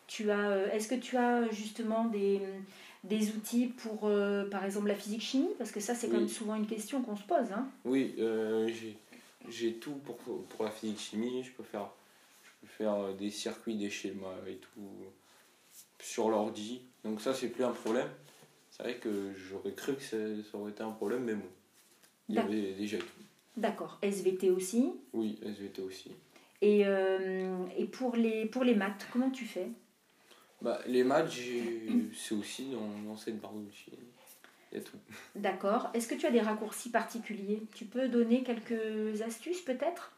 Tu 0.08 0.32
as, 0.32 0.50
euh, 0.50 0.72
est-ce 0.72 0.88
que 0.88 0.96
tu 0.96 1.16
as 1.18 1.48
justement 1.52 2.06
des, 2.06 2.42
des 3.04 3.30
outils 3.30 3.68
pour, 3.68 4.08
euh, 4.08 4.50
par 4.50 4.66
exemple, 4.66 4.88
la 4.88 4.96
physique-chimie 4.96 5.50
Parce 5.60 5.72
que 5.72 5.80
ça, 5.80 5.94
c'est 5.94 6.08
quand 6.08 6.16
Oui. 6.16 6.22
même 6.22 6.30
souvent 6.30 6.56
une 6.56 6.66
question 6.68 7.04
qu'on 7.04 7.16
se 7.16 7.24
pose. 7.24 7.52
Hein 7.54 7.70
Oui, 7.86 8.16
euh, 8.18 8.68
j'ai, 8.68 8.98
j'ai 9.50 9.74
tout 9.76 9.94
pour, 10.04 10.18
pour 10.18 10.66
la 10.66 10.72
physique 10.72 11.00
chimie, 11.00 11.44
je 11.44 11.52
peux 11.52 11.62
faire, 11.64 11.92
je 12.44 12.50
peux 12.62 12.68
faire 12.74 12.94
euh, 12.96 13.14
des 13.14 13.30
circuits, 13.30 13.76
des 13.76 13.92
schémas 13.92 14.34
et 14.48 14.56
tout. 14.56 14.82
Sur 16.02 16.30
l'ordi. 16.30 16.82
Donc 17.04 17.22
ça, 17.22 17.34
c'est 17.34 17.50
plus 17.50 17.64
un 17.64 17.72
problème. 17.72 18.10
C'est 18.72 18.84
vrai 18.84 18.96
que 18.96 19.34
j'aurais 19.36 19.74
cru 19.74 19.96
que 19.96 20.02
ça, 20.02 20.18
ça 20.50 20.58
aurait 20.58 20.72
été 20.72 20.84
un 20.84 20.92
problème, 20.92 21.24
mais 21.24 21.36
bon. 21.36 21.48
Il 22.30 22.36
y 22.36 22.40
avait 22.40 22.74
déjà 22.74 22.98
tout. 22.98 23.06
D'accord. 23.58 23.98
SVT 24.02 24.52
aussi. 24.52 24.94
Oui, 25.14 25.40
SVT 25.44 25.82
aussi. 25.82 26.12
Et, 26.62 26.86
euh, 26.86 27.66
et 27.78 27.86
pour, 27.86 28.16
les, 28.16 28.46
pour 28.46 28.64
les 28.64 28.76
maths, 28.76 29.08
comment 29.12 29.32
tu 29.32 29.46
fais? 29.46 29.68
Bah, 30.62 30.80
les 30.86 31.04
maths, 31.04 31.32
c'est 32.14 32.36
aussi 32.36 32.72
dans, 32.72 33.10
dans 33.10 33.18
cette 33.18 33.40
barre 33.40 33.54
d'outils. 33.54 33.92
Il 34.72 34.78
y 34.78 34.82
a 34.82 34.84
tout. 34.84 34.98
D'accord. 35.36 35.90
Est-ce 35.94 36.08
que 36.08 36.16
tu 36.16 36.26
as 36.26 36.32
des 36.32 36.42
raccourcis 36.42 36.92
particuliers? 36.92 37.64
Tu 37.74 37.86
peux 37.86 38.08
donner 38.08 38.44
quelques 38.44 39.22
astuces 39.22 39.62
peut-être? 39.62 40.12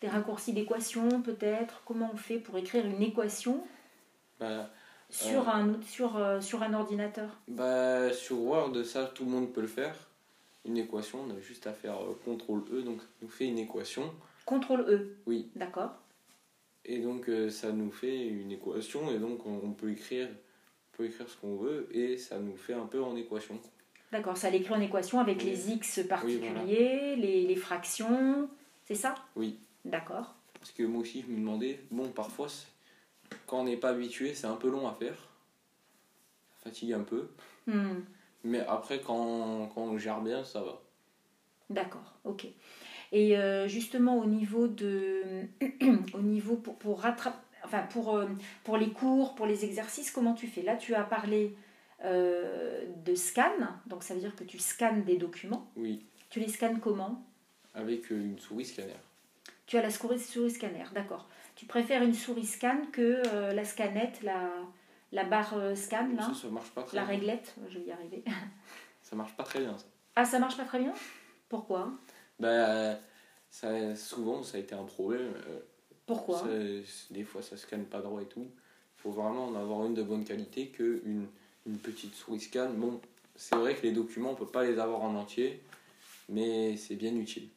Des 0.00 0.08
raccourcis 0.08 0.52
d'équation 0.52 1.20
peut-être? 1.22 1.82
Comment 1.84 2.10
on 2.12 2.16
fait 2.16 2.38
pour 2.38 2.56
écrire 2.58 2.86
une 2.86 3.02
équation? 3.02 3.64
Bah, 4.38 4.70
sur, 5.10 5.48
un, 5.48 5.80
sur, 5.82 6.16
euh, 6.16 6.40
sur 6.40 6.62
un 6.62 6.74
ordinateur 6.74 7.30
bah, 7.48 8.12
sur 8.12 8.40
Word, 8.40 8.84
ça, 8.84 9.06
tout 9.06 9.24
le 9.24 9.30
monde 9.30 9.52
peut 9.52 9.60
le 9.62 9.66
faire. 9.66 9.96
Une 10.64 10.76
équation, 10.76 11.20
on 11.26 11.30
a 11.36 11.40
juste 11.40 11.66
à 11.66 11.72
faire 11.72 11.96
euh, 12.02 12.14
CTRL-E, 12.24 12.82
donc 12.82 13.00
ça 13.00 13.06
nous 13.22 13.28
fait 13.28 13.46
une 13.46 13.58
équation. 13.58 14.12
CTRL 14.46 14.80
E. 14.88 15.16
Oui. 15.26 15.50
D'accord. 15.56 15.92
Et 16.84 16.98
donc, 16.98 17.28
euh, 17.28 17.50
ça 17.50 17.72
nous 17.72 17.90
fait 17.90 18.26
une 18.26 18.52
équation, 18.52 19.10
et 19.10 19.18
donc 19.18 19.46
on, 19.46 19.72
peut 19.72 19.90
écrire 19.90 20.28
on 20.28 20.96
peut 20.96 21.06
écrire 21.06 21.28
ce 21.28 21.36
qu'on 21.36 21.56
veut, 21.56 21.88
et 21.92 22.16
ça 22.18 22.38
nous 22.38 22.56
fait 22.56 22.74
un 22.74 22.86
peu 22.86 23.02
en 23.02 23.16
équation. 23.16 23.58
D'accord. 24.12 24.36
Ça 24.36 24.50
l'écrit 24.50 24.74
en 24.74 24.80
équation 24.80 25.20
avec 25.20 25.38
Oui. 25.38 25.44
les 25.50 25.70
x 25.70 26.00
particuliers, 26.08 26.48
voilà. 26.50 26.64
les, 27.16 27.46
les 27.46 27.56
fractions. 27.56 28.48
C'est 28.84 28.94
ça? 28.94 29.14
Oui. 29.36 29.58
D'accord. 29.84 30.34
Parce 30.58 30.72
que 30.72 30.82
moi 30.82 31.02
aussi, 31.02 31.22
je 31.22 31.30
me 31.32 31.38
demandais, 31.38 31.80
bon, 31.90 32.08
parfois, 32.08 32.48
quand 33.46 33.60
on 33.60 33.64
n'est 33.64 33.76
pas 33.76 33.90
habitué, 33.90 34.34
c'est 34.34 34.46
un 34.46 34.56
peu 34.56 34.70
long 34.70 34.88
à 34.88 34.94
faire. 34.94 35.16
Ça 36.58 36.70
fatigue 36.70 36.92
un 36.92 37.04
peu. 37.04 37.28
Hmm. 37.66 38.00
Mais 38.44 38.60
après, 38.60 39.00
quand, 39.00 39.70
quand 39.74 39.82
on 39.82 39.98
gère 39.98 40.20
bien, 40.20 40.44
ça 40.44 40.62
va. 40.62 40.80
D'accord, 41.70 42.14
ok. 42.24 42.46
Et 43.12 43.38
euh, 43.38 43.68
justement 43.68 44.18
au 44.18 44.26
niveau 44.26 44.68
de, 44.68 45.22
au 46.14 46.20
niveau 46.20 46.56
pour, 46.56 46.76
pour 46.76 47.00
rattraper, 47.00 47.38
enfin 47.64 47.82
pour, 47.90 48.16
euh, 48.16 48.26
pour 48.64 48.76
les 48.76 48.90
cours, 48.90 49.34
pour 49.34 49.46
les 49.46 49.64
exercices, 49.64 50.10
comment 50.10 50.34
tu 50.34 50.46
fais? 50.46 50.62
Là, 50.62 50.76
tu 50.76 50.94
as 50.94 51.04
parlé 51.04 51.54
euh, 52.04 52.84
de 53.04 53.14
scan, 53.14 53.52
donc 53.86 54.02
ça 54.02 54.14
veut 54.14 54.20
dire 54.20 54.36
que 54.36 54.44
tu 54.44 54.58
scannes 54.58 55.04
des 55.04 55.16
documents. 55.16 55.70
Oui, 55.76 56.04
Tu 56.30 56.40
les 56.40 56.48
scannes 56.48 56.80
comment? 56.80 57.24
Avec 57.74 58.10
une 58.10 58.38
souris 58.38 58.66
scanner. 58.66 58.96
Tu 59.66 59.76
as 59.76 59.82
la 59.82 59.90
souris, 59.90 60.18
souris 60.18 60.50
scanner, 60.50 60.84
d'accord. 60.94 61.28
Tu 61.58 61.66
préfères 61.66 62.04
une 62.04 62.14
souris 62.14 62.46
scan 62.46 62.82
que 62.92 63.20
euh, 63.34 63.52
la 63.52 63.64
scanette, 63.64 64.22
la, 64.22 64.48
la 65.10 65.24
barre 65.24 65.54
euh, 65.58 65.74
scan, 65.74 66.06
là, 66.16 66.22
Ça, 66.22 66.42
ça 66.42 66.48
marche 66.50 66.70
pas 66.70 66.84
très 66.84 66.96
la 66.96 67.02
bien. 67.02 67.14
réglette, 67.14 67.56
je 67.68 67.80
vais 67.80 67.86
y 67.86 67.90
arriver. 67.90 68.22
Ça 69.02 69.16
marche 69.16 69.34
pas 69.36 69.42
très 69.42 69.58
bien, 69.58 69.76
ça. 69.76 69.86
Ah, 70.14 70.24
ça 70.24 70.38
marche 70.38 70.56
pas 70.56 70.64
très 70.66 70.78
bien? 70.78 70.92
Pourquoi? 71.48 71.90
Bah, 72.38 72.96
ça, 73.50 73.96
souvent, 73.96 74.44
ça 74.44 74.58
a 74.58 74.60
été 74.60 74.74
un 74.76 74.84
problème. 74.84 75.32
euh, 75.48 75.58
Pourquoi? 76.06 76.38
ça- 76.38 76.46
des 77.10 77.24
fois, 77.24 77.42
ça 77.42 77.56
scanne 77.56 77.86
pas 77.86 78.02
droit 78.02 78.22
et 78.22 78.26
tout. 78.26 78.46
Il 78.46 79.00
faut 79.02 79.10
vraiment 79.10 79.46
en 79.46 79.54
avoir 79.56 79.84
une 79.86 79.94
de 79.94 80.02
bonne 80.04 80.24
qualité 80.24 80.68
que 80.68 81.00
une, 81.04 81.26
une 81.66 81.78
petite 81.78 82.14
souris 82.14 82.38
scan. 82.40 82.70
Bon, 82.74 83.00
c'est 83.34 83.56
vrai 83.56 83.74
que 83.74 83.82
les 83.82 83.92
documents, 83.92 84.30
on 84.30 84.36
peut 84.36 84.46
pas 84.46 84.64
les 84.64 84.78
avoir 84.78 85.00
en 85.02 85.14
entier, 85.16 85.60
mais 86.28 86.76
c'est 86.76 86.94
bien 86.96 87.16
utile. 87.16 87.48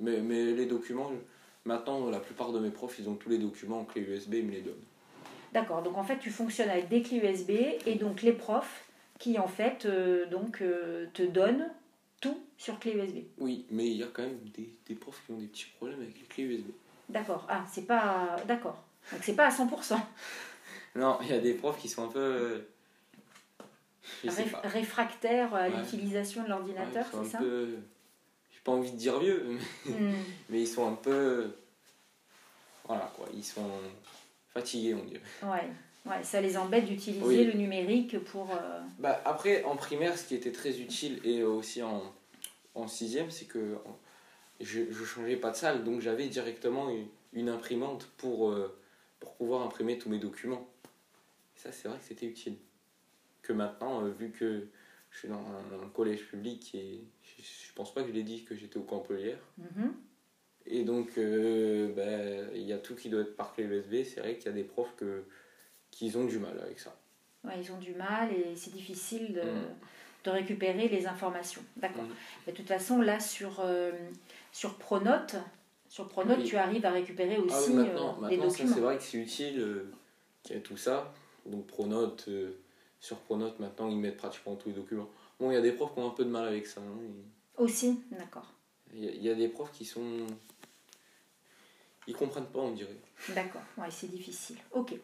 Mais, 0.00 0.20
mais 0.20 0.52
les 0.52 0.66
documents, 0.66 1.12
maintenant, 1.66 2.08
la 2.08 2.20
plupart 2.20 2.52
de 2.52 2.58
mes 2.58 2.70
profs, 2.70 2.98
ils 2.98 3.08
ont 3.08 3.14
tous 3.14 3.28
les 3.28 3.38
documents 3.38 3.80
en 3.80 3.84
clé 3.84 4.00
USB, 4.02 4.34
ils 4.34 4.46
me 4.46 4.52
les 4.52 4.62
donnent. 4.62 4.74
D'accord, 5.52 5.82
donc 5.82 5.96
en 5.96 6.02
fait 6.04 6.18
tu 6.18 6.30
fonctionnes 6.30 6.68
avec 6.70 6.88
des 6.88 7.02
clés 7.02 7.18
USB 7.18 7.50
et 7.86 7.94
donc 7.94 8.22
les 8.22 8.32
profs 8.32 8.84
qui 9.18 9.38
en 9.38 9.46
fait 9.48 9.86
euh, 9.86 10.26
donc, 10.26 10.60
euh, 10.60 11.06
te 11.14 11.22
donnent 11.22 11.70
tout 12.20 12.38
sur 12.58 12.78
clé 12.78 12.92
USB. 12.92 13.18
Oui, 13.38 13.66
mais 13.70 13.86
il 13.86 13.96
y 13.96 14.02
a 14.02 14.06
quand 14.12 14.22
même 14.22 14.38
des, 14.56 14.68
des 14.86 14.94
profs 14.94 15.22
qui 15.24 15.32
ont 15.32 15.38
des 15.38 15.46
petits 15.46 15.66
problèmes 15.76 16.00
avec 16.02 16.18
les 16.20 16.26
clés 16.26 16.44
USB. 16.44 16.66
D'accord, 17.08 17.46
ah 17.48 17.64
c'est 17.70 17.86
pas... 17.86 18.36
D'accord, 18.46 18.82
donc 19.12 19.20
c'est 19.22 19.34
pas 19.36 19.46
à 19.46 19.50
100%. 19.50 19.96
Non, 20.96 21.18
il 21.22 21.28
y 21.28 21.32
a 21.34 21.38
des 21.40 21.52
profs 21.52 21.78
qui 21.78 21.88
sont 21.90 22.04
un 22.04 22.08
peu. 22.08 22.18
euh, 22.18 22.58
Réf- 24.24 24.56
réfractaires 24.64 25.54
à 25.54 25.68
Ouais. 25.68 25.76
l'utilisation 25.76 26.42
de 26.44 26.48
l'ordinateur, 26.48 27.04
c'est 27.10 27.16
un 27.18 27.24
ça? 27.24 27.38
peu. 27.38 27.76
Pas 28.66 28.72
envie 28.72 28.90
de 28.90 28.96
dire 28.96 29.18
vieux, 29.20 29.44
mais, 29.46 29.92
Hmm, 29.92 30.14
mais 30.50 30.60
ils 30.62 30.66
sont 30.66 30.86
un 30.88 30.94
peu. 30.96 31.52
Voilà 32.84 33.12
quoi, 33.16 33.28
ils 33.32 33.44
sont 33.44 33.70
fatigués, 34.52 34.94
on 34.94 35.04
dirait. 35.04 35.22
Ouais, 35.42 35.68
ouais, 36.04 36.22
ça 36.24 36.40
les 36.40 36.56
embête 36.56 36.84
d'utiliser 36.84 37.24
Oui. 37.24 37.44
le 37.44 37.52
numérique 37.52 38.18
pour... 38.24 38.50
euh, 38.50 38.80
Bah, 38.98 39.20
après, 39.24 39.62
en 39.64 39.76
primaire, 39.76 40.18
ce 40.18 40.24
qui 40.26 40.34
était 40.34 40.50
très 40.52 40.80
utile 40.80 41.20
et 41.24 41.42
aussi 41.44 41.82
en, 41.82 42.12
en 42.74 42.88
sixième, 42.88 43.30
c'est 43.30 43.44
que 43.46 43.76
je 44.60 44.80
ne 44.80 45.04
changeais 45.04 45.36
pas 45.36 45.50
de 45.52 45.56
salle, 45.56 45.84
donc 45.84 46.00
j'avais 46.00 46.26
directement 46.28 46.90
une, 46.90 47.06
une 47.34 47.48
imprimante 47.48 48.08
pour, 48.16 48.50
euh, 48.50 48.76
pour 49.20 49.34
pouvoir 49.36 49.62
imprimer 49.62 49.96
tous 49.98 50.08
mes 50.08 50.18
documents. 50.18 50.68
Et 51.56 51.60
ça, 51.60 51.70
c'est 51.72 51.86
vrai 51.88 51.98
que 51.98 52.04
c'était 52.04 52.26
utile. 52.26 52.56
Que 53.42 53.52
maintenant, 53.52 54.04
euh, 54.04 54.10
vu 54.10 54.30
que 54.30 54.66
je 55.10 55.18
suis 55.18 55.28
dans 55.28 55.38
un, 55.40 55.84
un 55.84 55.88
collège 55.88 56.24
public 56.26 56.74
et 56.74 57.00
je, 57.22 57.42
je 57.42 57.65
pense 57.76 57.94
pas 57.94 58.02
que 58.02 58.08
je 58.08 58.12
l'ai 58.14 58.22
dit 58.24 58.44
que 58.44 58.54
j'étais 58.56 58.78
au 58.78 58.82
Campelière, 58.82 59.38
mhm. 59.58 59.92
et 60.66 60.82
donc 60.84 61.18
euh, 61.18 61.92
bah, 61.94 62.50
il 62.54 62.62
y 62.62 62.72
a 62.72 62.78
tout 62.78 62.94
qui 62.96 63.08
doit 63.08 63.20
être 63.20 63.36
par 63.36 63.52
clé 63.54 63.64
USB, 63.64 64.02
c'est 64.04 64.20
vrai 64.20 64.36
qu'il 64.36 64.46
y 64.46 64.48
a 64.48 64.52
des 64.52 64.64
profs 64.64 64.94
que, 64.96 65.24
qui 65.90 66.14
ont 66.16 66.24
du 66.24 66.38
mal 66.38 66.58
avec 66.60 66.78
ça. 66.80 66.96
Ouais, 67.44 67.52
ils 67.62 67.70
ont 67.70 67.78
du 67.78 67.94
mal 67.94 68.32
et 68.32 68.56
c'est 68.56 68.72
difficile 68.72 69.32
de, 69.34 69.42
Mm. 69.42 69.74
de 70.24 70.30
récupérer 70.30 70.88
les 70.88 71.06
informations. 71.06 71.62
D'accord. 71.76 72.02
Mm. 72.02 72.14
Mais 72.46 72.52
De 72.52 72.56
toute 72.56 72.66
façon, 72.66 73.00
là, 73.00 73.20
sur, 73.20 73.60
euh, 73.60 73.92
sur 74.50 74.74
Pronote, 74.78 75.36
sur 75.88 76.08
Pronote 76.08 76.38
Oui. 76.40 76.44
tu 76.44 76.56
arrives 76.56 76.84
à 76.84 76.90
récupérer 76.90 77.36
Ah 77.38 77.42
aussi 77.42 77.70
oui, 77.70 77.76
maintenant, 77.76 78.16
euh, 78.18 78.22
maintenant 78.22 78.48
documents. 78.48 78.74
c'est 78.74 78.80
vrai 78.80 78.96
que 78.96 79.02
c'est 79.04 79.18
utile 79.18 79.60
euh, 79.60 79.92
qu'il 80.42 80.56
y 80.56 80.58
ait 80.58 80.62
tout 80.62 80.76
ça. 80.76 81.12
Donc 81.44 81.66
Pronote, 81.68 82.28
sur 82.98 83.18
Pronote 83.18 83.60
maintenant 83.60 83.88
ils 83.88 83.98
mettent 83.98 84.16
pratiquement 84.16 84.56
tous 84.56 84.70
les 84.70 84.74
documents. 84.74 85.08
Bon, 85.38 85.50
il 85.52 85.54
y 85.54 85.58
a 85.58 85.60
des 85.60 85.72
profs 85.72 85.92
qui 85.94 86.00
ont 86.00 86.08
un 86.08 86.14
peu 86.14 86.24
de 86.24 86.30
mal 86.30 86.48
avec 86.48 86.66
ça. 86.66 86.80
hein, 86.80 86.98
Aussi, 87.56 88.00
d'accord. 88.10 88.52
Il 88.94 89.04
y, 89.04 89.08
a- 89.08 89.12
il 89.12 89.22
y 89.22 89.30
a 89.30 89.34
des 89.34 89.48
profs 89.48 89.72
qui 89.72 89.84
sont. 89.84 90.26
Ils 92.06 92.14
comprennent 92.14 92.46
pas, 92.46 92.60
on 92.60 92.70
dirait. 92.72 92.96
D'accord, 93.34 93.62
ouais, 93.78 93.90
c'est 93.90 94.08
difficile. 94.10 94.56
Ok. 94.72 94.94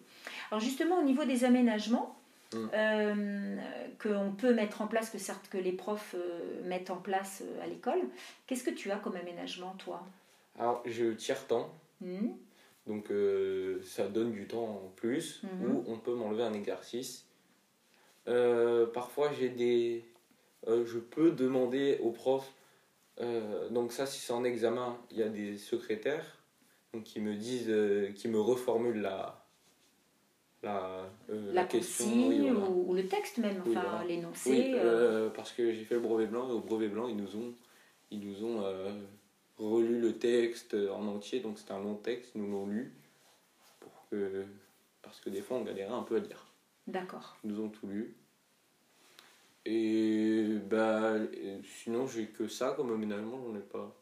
Alors 0.50 0.60
justement, 0.60 0.98
au 0.98 1.02
niveau 1.02 1.24
des 1.24 1.44
aménagements 1.44 2.16
Mm. 2.54 2.68
euh, 2.74 3.56
qu'on 4.02 4.32
peut 4.32 4.52
mettre 4.52 4.82
en 4.82 4.86
place, 4.86 5.08
que 5.08 5.16
certes 5.18 5.48
que 5.48 5.56
les 5.56 5.72
profs 5.72 6.14
euh, 6.14 6.62
mettent 6.64 6.90
en 6.90 6.98
place 6.98 7.42
euh, 7.42 7.62
à 7.62 7.66
l'école, 7.66 8.02
qu'est-ce 8.46 8.62
que 8.62 8.70
tu 8.70 8.90
as 8.90 8.96
comme 8.98 9.16
aménagement, 9.16 9.74
toi? 9.78 10.06
Alors, 10.58 10.82
je 10.86 11.12
tiers-temps, 11.12 11.72
Hmm 12.00 12.28
donc 12.86 13.10
euh, 13.12 13.80
ça 13.84 14.08
donne 14.08 14.32
du 14.32 14.46
temps 14.48 14.64
en 14.64 14.92
plus, 14.96 15.42
Mhm. 15.44 15.70
où 15.76 15.84
on 15.86 15.98
peut 15.98 16.14
m'enlever 16.14 16.42
un 16.42 16.52
exercice. 16.52 17.24
Parfois, 18.92 19.32
j'ai 19.32 19.48
des. 19.48 20.04
Euh, 20.68 20.84
je 20.86 20.98
peux 20.98 21.30
demander 21.32 21.98
aux 22.02 22.10
profs. 22.12 22.52
euh, 23.20 23.68
donc, 23.70 23.92
ça, 23.92 24.06
si 24.06 24.20
c'est 24.20 24.32
en 24.32 24.44
examen, 24.44 24.98
il 25.10 25.18
y 25.18 25.22
a 25.22 25.28
des 25.28 25.58
secrétaires 25.58 26.38
donc, 26.92 27.04
qui 27.04 27.20
me 27.20 27.34
disent. 27.34 27.68
euh, 27.68 28.12
qui 28.12 28.28
me 28.28 28.40
reformulent 28.40 29.00
la. 29.02 29.38
La, 30.62 31.10
La, 31.28 31.64
question. 31.64 32.04
consigne 32.04 32.28
oui, 32.28 32.50
voilà. 32.50 32.68
ou, 32.70 32.90
ou 32.90 32.94
le 32.94 33.08
texte 33.08 33.38
même, 33.38 33.60
Oui, 33.66 33.76
enfin 33.76 34.04
l'énoncé. 34.04 34.50
Oui, 34.72 35.30
parce 35.34 35.50
que 35.50 35.72
j'ai 35.72 35.84
fait 35.84 35.94
le 35.96 36.00
brevet 36.00 36.26
blanc 36.26 36.48
et 36.48 36.52
au 36.52 36.60
brevet 36.60 36.86
blanc, 36.86 37.08
ils 37.08 37.16
nous 37.16 37.34
ont, 37.34 37.52
ils 38.12 38.20
nous 38.20 38.44
ont 38.44 38.62
relu 39.58 40.00
le 40.00 40.16
texte 40.18 40.74
en 40.74 41.04
entier, 41.08 41.40
donc 41.40 41.58
c'était 41.58 41.72
un 41.72 41.80
long 41.82 41.96
texte, 41.96 42.30
ils 42.36 42.42
nous 42.42 42.52
l'ont 42.52 42.66
lu, 42.68 42.94
pour 43.80 44.06
que, 44.08 44.44
parce 45.02 45.18
que 45.18 45.30
des 45.30 45.42
fois 45.42 45.56
on 45.56 45.62
galérait 45.64 45.90
un 45.92 46.02
peu 46.04 46.14
à 46.14 46.20
lire. 46.20 46.46
D'accord. 46.86 47.36
Ils 47.42 47.50
nous 47.50 47.60
ont 47.64 47.68
tout 47.68 47.88
lu. 47.88 48.14
Et 49.64 50.58
bah, 50.68 51.16
et 51.32 51.60
sinon, 51.82 52.06
j'ai 52.06 52.26
que 52.26 52.48
ça 52.48 52.74
comme 52.76 52.92
aménagement, 52.92 53.40
j'en 53.46 53.56
ai 53.56 53.62
pas. 53.62 53.94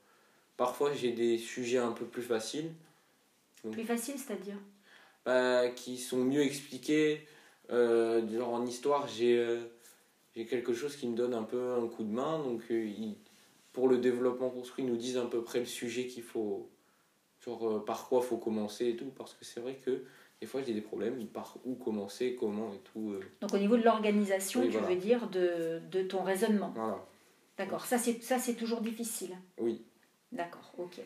Parfois, 0.57 0.93
j'ai 0.93 1.13
des 1.13 1.39
sujets 1.39 1.79
un 1.79 1.93
peu 1.93 2.05
plus 2.05 2.23
faciles, 2.23 2.73
Plus 3.71 3.85
facile, 3.85 4.19
c'est-à-dire 4.19 4.57
bah, 5.25 5.69
qui 5.69 5.99
sont 5.99 6.19
mieux 6.19 6.43
expliqués. 6.43 7.27
Euh, 7.71 8.27
genre 8.31 8.55
en 8.55 8.67
histoire, 8.67 9.07
j'ai 9.07 9.39
euh, 9.39 9.61
j'ai 10.35 10.47
quelque 10.47 10.73
chose 10.73 10.97
qui 10.97 11.09
me 11.09 11.17
donne 11.17 11.35
un 11.35 11.43
peu 11.43 11.75
un 11.75 11.87
coup 11.89 12.05
de 12.05 12.13
main. 12.13 12.39
Donc, 12.39 12.63
euh, 12.71 12.89
pour 13.73 13.89
le 13.89 13.99
développement 13.99 14.51
construit, 14.51 14.85
ils 14.85 14.91
nous 14.91 14.97
disent 14.97 15.19
à 15.19 15.27
peu 15.27 15.43
près 15.43 15.59
le 15.59 15.67
sujet 15.67 16.07
qu'il 16.07 16.23
faut. 16.23 16.71
Genre 17.45 17.69
euh, 17.69 17.85
par 17.85 18.09
quoi 18.09 18.23
faut 18.23 18.37
commencer 18.37 18.89
et 18.89 18.97
tout. 18.97 19.11
Parce 19.17 19.35
que 19.35 19.45
c'est 19.45 19.61
vrai 19.61 19.77
que 19.77 20.05
des 20.41 20.47
fois, 20.47 20.63
j'ai 20.63 20.73
des 20.73 20.81
problèmes. 20.81 21.27
Par 21.27 21.57
où 21.65 21.75
commencer, 21.75 22.37
comment 22.39 22.73
et 22.73 22.79
tout. 22.93 23.13
euh. 23.13 23.21
Donc 23.41 23.53
au 23.55 23.59
niveau 23.59 23.77
de 23.77 23.83
l'organisation, 23.83 24.61
Oui, 24.61 24.67
tu 24.67 24.73
voilà. 24.73 24.89
veux 24.89 24.97
dire 25.01 25.29
de, 25.29 25.81
de 25.91 26.03
ton 26.03 26.23
raisonnement. 26.23 26.73
Voilà. 26.75 26.99
D'accord. 27.59 27.85
Ça, 27.85 27.99
c'est 27.99 28.23
ça, 28.23 28.39
c'est 28.39 28.55
toujours 28.55 28.81
difficile. 28.81 29.37
Oui. 29.59 29.83
D'accord, 30.33 30.73
ok. 30.79 31.01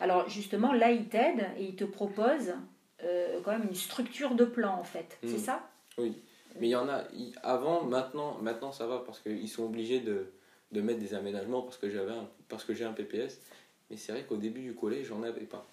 Alors 0.00 0.28
justement, 0.28 0.72
là, 0.72 0.92
il 0.92 1.08
t'aide 1.08 1.46
et 1.58 1.64
il 1.64 1.74
te 1.76 1.84
propose 1.84 2.54
euh, 3.02 3.40
quand 3.44 3.50
même 3.50 3.64
une 3.68 3.74
structure 3.74 4.34
de 4.36 4.44
plan, 4.44 4.74
en 4.78 4.84
fait. 4.84 5.18
C'est 5.24 5.38
ça? 5.38 5.68
Oui. 5.96 6.14
Mais 6.60 6.68
il 6.68 6.70
y 6.70 6.76
en 6.76 6.88
a, 6.88 7.04
avant, 7.42 7.82
maintenant, 7.84 8.38
maintenant 8.40 8.72
ça 8.72 8.86
va 8.86 8.98
parce 9.00 9.20
qu'ils 9.20 9.48
sont 9.48 9.64
obligés 9.64 10.00
de, 10.00 10.30
de 10.72 10.80
mettre 10.80 10.98
des 11.00 11.14
aménagements 11.14 11.62
parce 11.62 11.76
que 11.78 11.88
j'avais 11.90 12.12
parce 12.48 12.64
que 12.64 12.74
j'ai 12.74 12.84
un 12.84 12.92
PPS. 12.92 13.40
Mais 13.90 13.96
c'est 13.96 14.12
vrai 14.12 14.24
qu'au 14.24 14.36
début 14.36 14.60
du 14.62 14.74
collège, 14.74 15.06
j'en 15.06 15.22
avais 15.22 15.46
pas. 15.46 15.66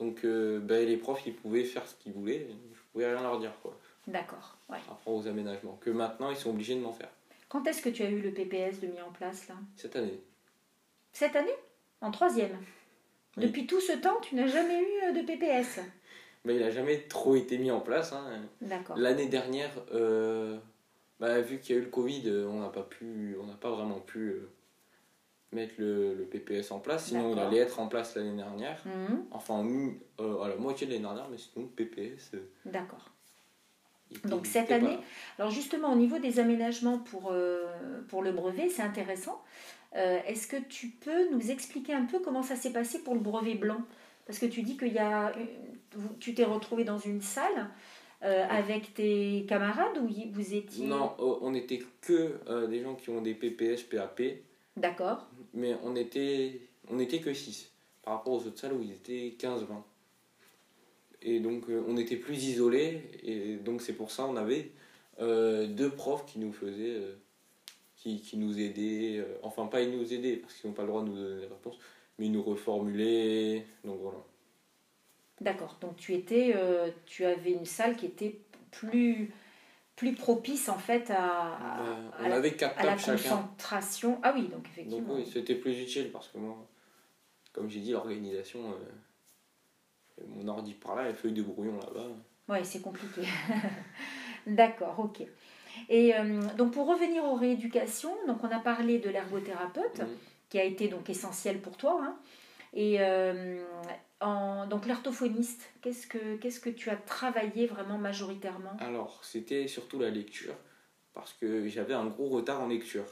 Donc 0.00 0.24
euh, 0.24 0.60
ben, 0.60 0.86
les 0.86 0.96
profs, 0.96 1.26
ils 1.26 1.34
pouvaient 1.34 1.64
faire 1.64 1.86
ce 1.86 1.94
qu'ils 1.94 2.12
voulaient, 2.12 2.46
je 2.74 2.80
pouvais 2.92 3.06
rien 3.06 3.22
leur 3.22 3.38
dire. 3.38 3.52
quoi. 3.62 3.78
D'accord, 4.06 4.56
ouais. 4.68 4.78
Rapport 4.88 5.14
aux 5.14 5.26
aménagements. 5.26 5.78
Que 5.80 5.90
maintenant, 5.90 6.30
ils 6.30 6.36
sont 6.36 6.50
obligés 6.50 6.74
de 6.74 6.80
m'en 6.80 6.92
faire. 6.92 7.10
Quand 7.48 7.66
est-ce 7.66 7.82
que 7.82 7.88
tu 7.88 8.02
as 8.02 8.10
eu 8.10 8.20
le 8.20 8.30
PPS 8.32 8.80
de 8.80 8.86
mis 8.88 9.00
en 9.00 9.10
place 9.10 9.48
là? 9.48 9.54
Cette 9.76 9.96
année. 9.96 10.20
Cette 11.12 11.34
année? 11.36 11.54
En 12.00 12.10
troisième? 12.10 12.56
Depuis 13.36 13.66
tout 13.66 13.80
ce 13.80 13.92
temps, 13.92 14.18
tu 14.22 14.34
n'as 14.34 14.46
jamais 14.46 14.80
eu 14.80 15.08
euh, 15.08 15.12
de 15.12 15.26
PPS 15.26 15.80
Mais 16.44 16.56
il 16.56 16.60
n'a 16.60 16.70
jamais 16.70 17.02
trop 17.02 17.36
été 17.36 17.58
mis 17.58 17.70
en 17.70 17.80
place. 17.80 18.12
Hein. 18.12 18.42
D'accord. 18.60 18.96
L'année 18.96 19.26
dernière, 19.26 19.70
euh, 19.92 20.58
bah, 21.20 21.40
vu 21.40 21.58
qu'il 21.60 21.74
y 21.74 21.78
a 21.78 21.82
eu 21.82 21.84
le 21.84 21.90
Covid, 21.90 22.30
on 22.48 22.60
n'a 22.60 22.68
pas 22.68 22.82
pu, 22.82 23.36
on 23.40 23.46
n'a 23.46 23.54
pas 23.54 23.70
vraiment 23.70 24.00
pu 24.00 24.36
mettre 25.52 25.74
le, 25.78 26.14
le, 26.14 26.24
PPS 26.24 26.70
en 26.70 26.78
place. 26.80 27.06
Sinon, 27.06 27.32
il 27.32 27.38
allait 27.38 27.58
être 27.58 27.78
en 27.80 27.86
place 27.86 28.14
l'année 28.16 28.36
dernière. 28.36 28.82
Mhm. 28.84 29.24
Enfin, 29.30 29.64
euh, 30.20 30.42
à 30.42 30.48
la 30.48 30.56
moitié 30.56 30.86
de 30.86 30.92
l'année 30.92 31.04
dernière, 31.04 31.28
mais 31.30 31.38
sinon, 31.38 31.66
PPS. 31.66 32.32
euh, 32.34 32.38
D'accord. 32.64 33.10
était- 34.10 34.28
Donc 34.28 34.46
cette 34.46 34.64
était 34.70 34.80
pas 34.80 34.86
année, 34.86 34.98
alors 35.38 35.50
justement 35.50 35.92
au 35.92 35.96
niveau 35.96 36.18
des 36.18 36.38
aménagements 36.40 36.98
pour, 36.98 37.30
euh, 37.32 37.64
pour 38.08 38.22
le 38.22 38.32
brevet, 38.32 38.68
c'est 38.68 38.82
intéressant. 38.82 39.42
Euh, 39.96 40.18
Est-ce 40.26 40.46
que 40.46 40.56
tu 40.68 40.88
peux 40.88 41.30
nous 41.30 41.50
expliquer 41.50 41.94
un 41.94 42.04
peu 42.04 42.18
comment 42.20 42.42
ça 42.42 42.56
s'est 42.56 42.72
passé 42.72 43.02
pour 43.02 43.14
le 43.14 43.20
brevet 43.20 43.54
blanc? 43.54 43.80
Parce 44.26 44.38
que 44.38 44.46
tu 44.46 44.62
dis 44.62 44.76
qu'il 44.76 44.92
y 44.92 44.98
a, 44.98 45.32
tu 46.20 46.34
t'es 46.34 46.44
retrouvé 46.44 46.84
dans 46.84 46.98
une 46.98 47.22
salle 47.22 47.68
euh, 48.22 48.44
avec 48.48 48.94
tes 48.94 49.46
camarades 49.48 49.96
ou 49.98 50.08
vous 50.32 50.54
étiez? 50.54 50.86
Non, 50.86 51.14
on 51.18 51.50
n'était 51.52 51.80
que 52.00 52.34
euh, 52.48 52.66
des 52.66 52.82
gens 52.82 52.94
qui 52.94 53.10
ont 53.10 53.22
des 53.22 53.34
PPS, 53.34 53.82
PAP, 53.84 54.22
D'accord, 54.76 55.26
mais 55.54 55.74
on 55.82 55.96
était, 55.96 56.60
on 56.90 56.98
était 56.98 57.20
que 57.20 57.32
6 57.32 57.70
par 58.02 58.18
rapport 58.18 58.34
aux 58.34 58.46
autres 58.46 58.58
salles 58.58 58.74
où 58.74 58.82
ils 58.82 58.92
étaient 58.92 59.34
15-20. 59.38 59.64
Et 61.22 61.40
donc, 61.40 61.68
euh, 61.68 61.82
on 61.88 61.96
était 61.96 62.16
plus 62.16 62.44
isolés, 62.44 63.02
et 63.22 63.56
donc 63.56 63.82
c'est 63.82 63.94
pour 63.94 64.10
ça 64.10 64.26
on 64.26 64.36
avait 64.36 64.70
euh, 65.20 65.66
deux 65.66 65.90
profs 65.90 66.26
qui 66.26 66.38
nous 66.38 66.52
faisaient, 66.52 66.96
euh, 66.96 67.14
qui, 67.96 68.20
qui 68.20 68.36
nous 68.36 68.60
aidaient, 68.60 69.18
euh, 69.18 69.38
enfin 69.42 69.66
pas 69.66 69.80
ils 69.80 69.90
nous 69.90 70.12
aidaient 70.12 70.36
parce 70.36 70.54
qu'ils 70.54 70.68
n'ont 70.68 70.76
pas 70.76 70.82
le 70.82 70.88
droit 70.88 71.02
de 71.02 71.08
nous 71.08 71.16
donner 71.16 71.40
des 71.40 71.46
réponses, 71.46 71.78
mais 72.18 72.26
ils 72.26 72.32
nous 72.32 72.42
reformulaient, 72.42 73.64
donc 73.82 73.98
voilà. 74.00 74.18
d'accord. 75.40 75.78
Donc 75.80 75.96
tu 75.96 76.12
étais, 76.12 76.54
tu 77.06 77.24
avais 77.24 77.52
une 77.52 77.64
salle 77.64 77.96
qui 77.96 78.06
était 78.06 78.38
plus 78.70 79.32
plus 79.96 80.12
propice 80.14 80.68
en 80.68 80.78
fait 80.78 81.10
à, 81.10 81.58
Euh, 81.80 82.30
à 82.30 82.34
avait 82.36 82.52
quatre 82.54 82.78
à 82.78 82.84
la 82.84 82.96
chacun. 82.98 83.12
concentration. 83.16 84.20
Ah 84.22 84.32
oui, 84.34 84.42
donc 84.42 84.52
Donc 84.52 84.66
effectivement. 84.72 85.14
oui, 85.14 85.26
c'était 85.32 85.54
plus 85.54 85.80
utile 85.80 86.10
parce 86.12 86.28
que 86.28 86.38
moi, 86.38 86.54
comme 87.52 87.68
j'ai 87.70 87.80
dit, 87.80 87.92
l'organisation, 87.92 88.60
euh, 88.72 90.24
mon 90.28 90.46
ordi 90.48 90.74
par 90.74 90.94
là, 90.96 91.08
les 91.08 91.14
feuilles 91.14 91.32
de 91.32 91.42
brouillon 91.42 91.78
là-bas. 91.78 92.08
Oui, 92.48 92.58
c'est 92.64 92.80
compliqué. 92.82 93.22
D'accord, 94.46 94.94
ok. 94.98 95.22
Et 95.88 96.14
euh, 96.14 96.40
donc 96.56 96.72
pour 96.72 96.86
revenir 96.86 97.24
aux 97.24 97.34
rééducations, 97.34 98.14
donc 98.26 98.38
on 98.44 98.48
a 98.50 98.58
parlé 98.60 98.98
de 98.98 99.10
l'ergothérapeute 99.10 100.00
Mm. 100.00 100.06
qui 100.48 100.58
a 100.58 100.64
été 100.64 100.88
donc 100.88 101.10
essentiel 101.10 101.60
pour 101.60 101.76
toi. 101.76 101.98
hein. 102.02 102.16
Et 102.72 102.96
euh, 103.00 103.58
en, 104.20 104.66
donc 104.66 104.86
l'orthophoniste, 104.86 105.70
qu'est-ce 105.82 106.06
que 106.06 106.36
qu'est-ce 106.36 106.60
que 106.60 106.70
tu 106.70 106.90
as 106.90 106.96
travaillé 106.96 107.66
vraiment 107.66 107.98
majoritairement? 107.98 108.76
Alors, 108.80 109.22
c'était 109.24 109.68
surtout 109.68 109.98
la 109.98 110.10
lecture 110.10 110.54
parce 111.12 111.32
que 111.32 111.68
j'avais 111.68 111.94
un 111.94 112.06
gros 112.06 112.28
retard 112.28 112.60
en 112.60 112.68
lecture 112.68 113.06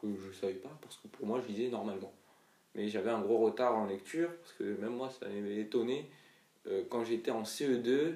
que 0.00 0.08
je 0.16 0.32
savais 0.32 0.54
pas 0.54 0.76
parce 0.82 0.96
que 0.96 1.08
pour 1.08 1.26
moi, 1.26 1.40
je 1.40 1.52
lisais 1.52 1.68
normalement. 1.68 2.12
Mais 2.74 2.88
j'avais 2.88 3.10
un 3.10 3.20
gros 3.20 3.38
retard 3.38 3.76
en 3.76 3.86
lecture 3.86 4.30
parce 4.36 4.52
que 4.52 4.64
même 4.80 4.96
moi, 4.96 5.10
ça 5.10 5.26
m'avait 5.28 5.60
étonné. 5.60 6.10
Euh, 6.66 6.84
quand 6.90 7.04
j'étais 7.04 7.30
en 7.30 7.42
CE2, 7.42 8.14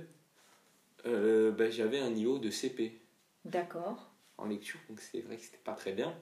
euh, 1.06 1.50
ben, 1.52 1.70
j'avais 1.70 1.98
un 1.98 2.10
niveau 2.10 2.38
de 2.38 2.50
CP. 2.50 2.98
D'accord. 3.44 4.10
en 4.36 4.46
lecture, 4.46 4.78
donc 4.88 5.00
c'est 5.00 5.20
vrai 5.20 5.36
que 5.36 5.42
c'était 5.42 5.58
pas 5.64 5.72
très 5.72 5.92
bien. 5.92 6.14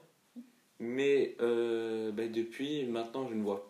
Mais 0.79 1.35
euh, 1.41 2.11
bah, 2.11 2.27
depuis, 2.27 2.85
maintenant, 2.85 3.27
je 3.27 3.33
ne 3.33 3.43
vois. 3.43 3.68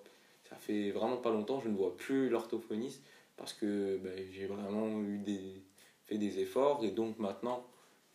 Ça 0.49 0.55
fait 0.55 0.91
vraiment 0.91 1.17
pas 1.17 1.29
longtemps, 1.31 1.59
je 1.59 1.69
ne 1.69 1.75
vois 1.77 1.95
plus 1.95 2.29
l'orthophoniste 2.29 3.03
parce 3.37 3.53
que 3.53 3.97
bah, 4.03 4.09
j'ai 4.31 4.47
vraiment 4.47 4.99
eu 5.01 5.19
des, 5.19 5.61
fait 6.07 6.17
des 6.17 6.39
efforts 6.39 6.83
et 6.83 6.91
donc 6.91 7.19
maintenant, 7.19 7.65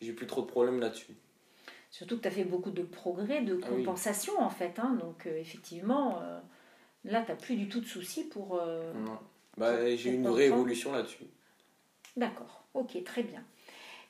j'ai 0.01 0.11
plus 0.13 0.27
trop 0.27 0.41
de 0.41 0.47
problèmes 0.47 0.79
là-dessus. 0.79 1.15
Surtout 1.91 2.17
que 2.17 2.23
tu 2.23 2.27
as 2.27 2.31
fait 2.31 2.43
beaucoup 2.43 2.71
de 2.71 2.83
progrès, 2.83 3.41
de 3.41 3.57
Ah 3.63 3.67
oui. 3.71 3.83
compensation 3.83 4.37
en 4.39 4.49
fait. 4.49 4.77
hein. 4.79 4.97
donc 4.99 5.25
euh, 5.27 5.37
effectivement, 5.39 6.19
euh, 6.21 6.39
là, 7.05 7.21
tu 7.21 7.31
n'as 7.31 7.37
plus 7.37 7.55
du 7.55 7.69
tout 7.69 7.79
de 7.79 7.85
soucis 7.85 8.25
pour... 8.25 8.59
euh, 8.61 8.91
Non. 8.93 9.17
Bah, 9.57 9.95
j'ai 9.95 10.11
une 10.11 10.27
vraie 10.27 10.47
évolution 10.47 10.91
là-dessus. 10.91 11.23
D'accord, 12.17 12.63
ok, 12.73 13.01
très 13.05 13.23
bien. 13.23 13.41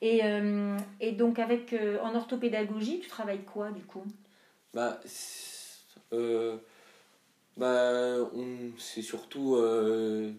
Et, 0.02 0.24
euh, 0.24 0.78
et 1.00 1.12
donc 1.12 1.38
avec 1.38 1.76
en 2.02 2.16
orthopédagogie, 2.16 3.00
tu 3.00 3.08
travailles 3.08 3.44
quoi 3.44 3.70
du 3.72 3.84
coup? 3.84 4.04
Bah, 4.74 5.00
bah, 7.58 8.18
on- 8.34 8.72
c'est 8.78 9.02
surtout 9.02 9.56
euh, 9.56 10.32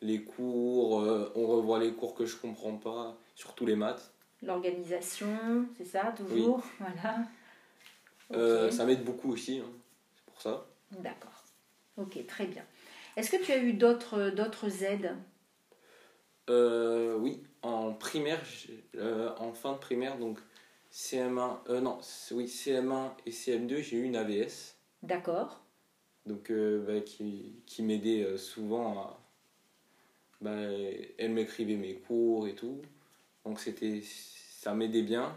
les 0.00 0.22
cours, 0.22 1.00
euh, 1.00 1.32
on 1.34 1.46
revoit 1.46 1.78
les 1.78 1.92
cours 1.92 2.14
que 2.14 2.26
je 2.26 2.36
comprends 2.36 2.76
pas, 2.76 3.16
surtout 3.34 3.66
les 3.66 3.76
maths. 3.76 4.12
L'organisation, 4.42 5.66
c'est 5.76 5.84
ça, 5.84 6.14
toujours 6.16 6.62
Voilà. 6.78 7.18
Euh, 8.32 8.70
ça 8.70 8.84
m'aide 8.84 9.04
beaucoup 9.04 9.32
aussi, 9.32 9.58
hein, 9.58 9.70
c'est 10.14 10.24
pour 10.24 10.40
ça. 10.40 10.66
D'accord. 10.92 11.44
Ok, 11.96 12.24
très 12.26 12.46
bien. 12.46 12.64
Est-ce 13.16 13.30
que 13.30 13.42
tu 13.44 13.50
as 13.52 13.58
eu 13.58 13.72
d'autres 13.72 14.30
d'autres 14.30 14.84
aides? 14.84 15.16
Oui, 16.48 17.42
en 17.62 17.92
primaire, 17.92 18.42
en 19.38 19.52
fin 19.52 19.72
de 19.72 19.78
primaire, 19.78 20.18
donc 20.18 20.38
CM1, 20.90 21.60
euh, 21.68 21.80
non, 21.80 21.98
oui, 22.32 22.48
CM1 22.48 23.14
et 23.26 23.30
CM2, 23.30 23.80
j'ai 23.82 23.96
eu 23.98 24.02
une 24.04 24.16
AVS, 24.16 24.76
D'accord. 25.02 25.62
Donc 26.26 26.50
euh, 26.50 26.84
bah, 26.86 27.00
qui, 27.00 27.54
qui 27.66 27.82
m'aidait 27.82 28.22
euh, 28.24 28.36
souvent 28.36 28.98
à. 29.00 29.20
Bah, 30.40 30.52
elle 31.18 31.32
m'écrivait 31.32 31.76
mes 31.76 31.96
cours 31.96 32.48
et 32.48 32.54
tout, 32.54 32.80
donc 33.44 33.60
c'était, 33.60 34.00
ça 34.02 34.72
m'aidait 34.74 35.02
bien. 35.02 35.36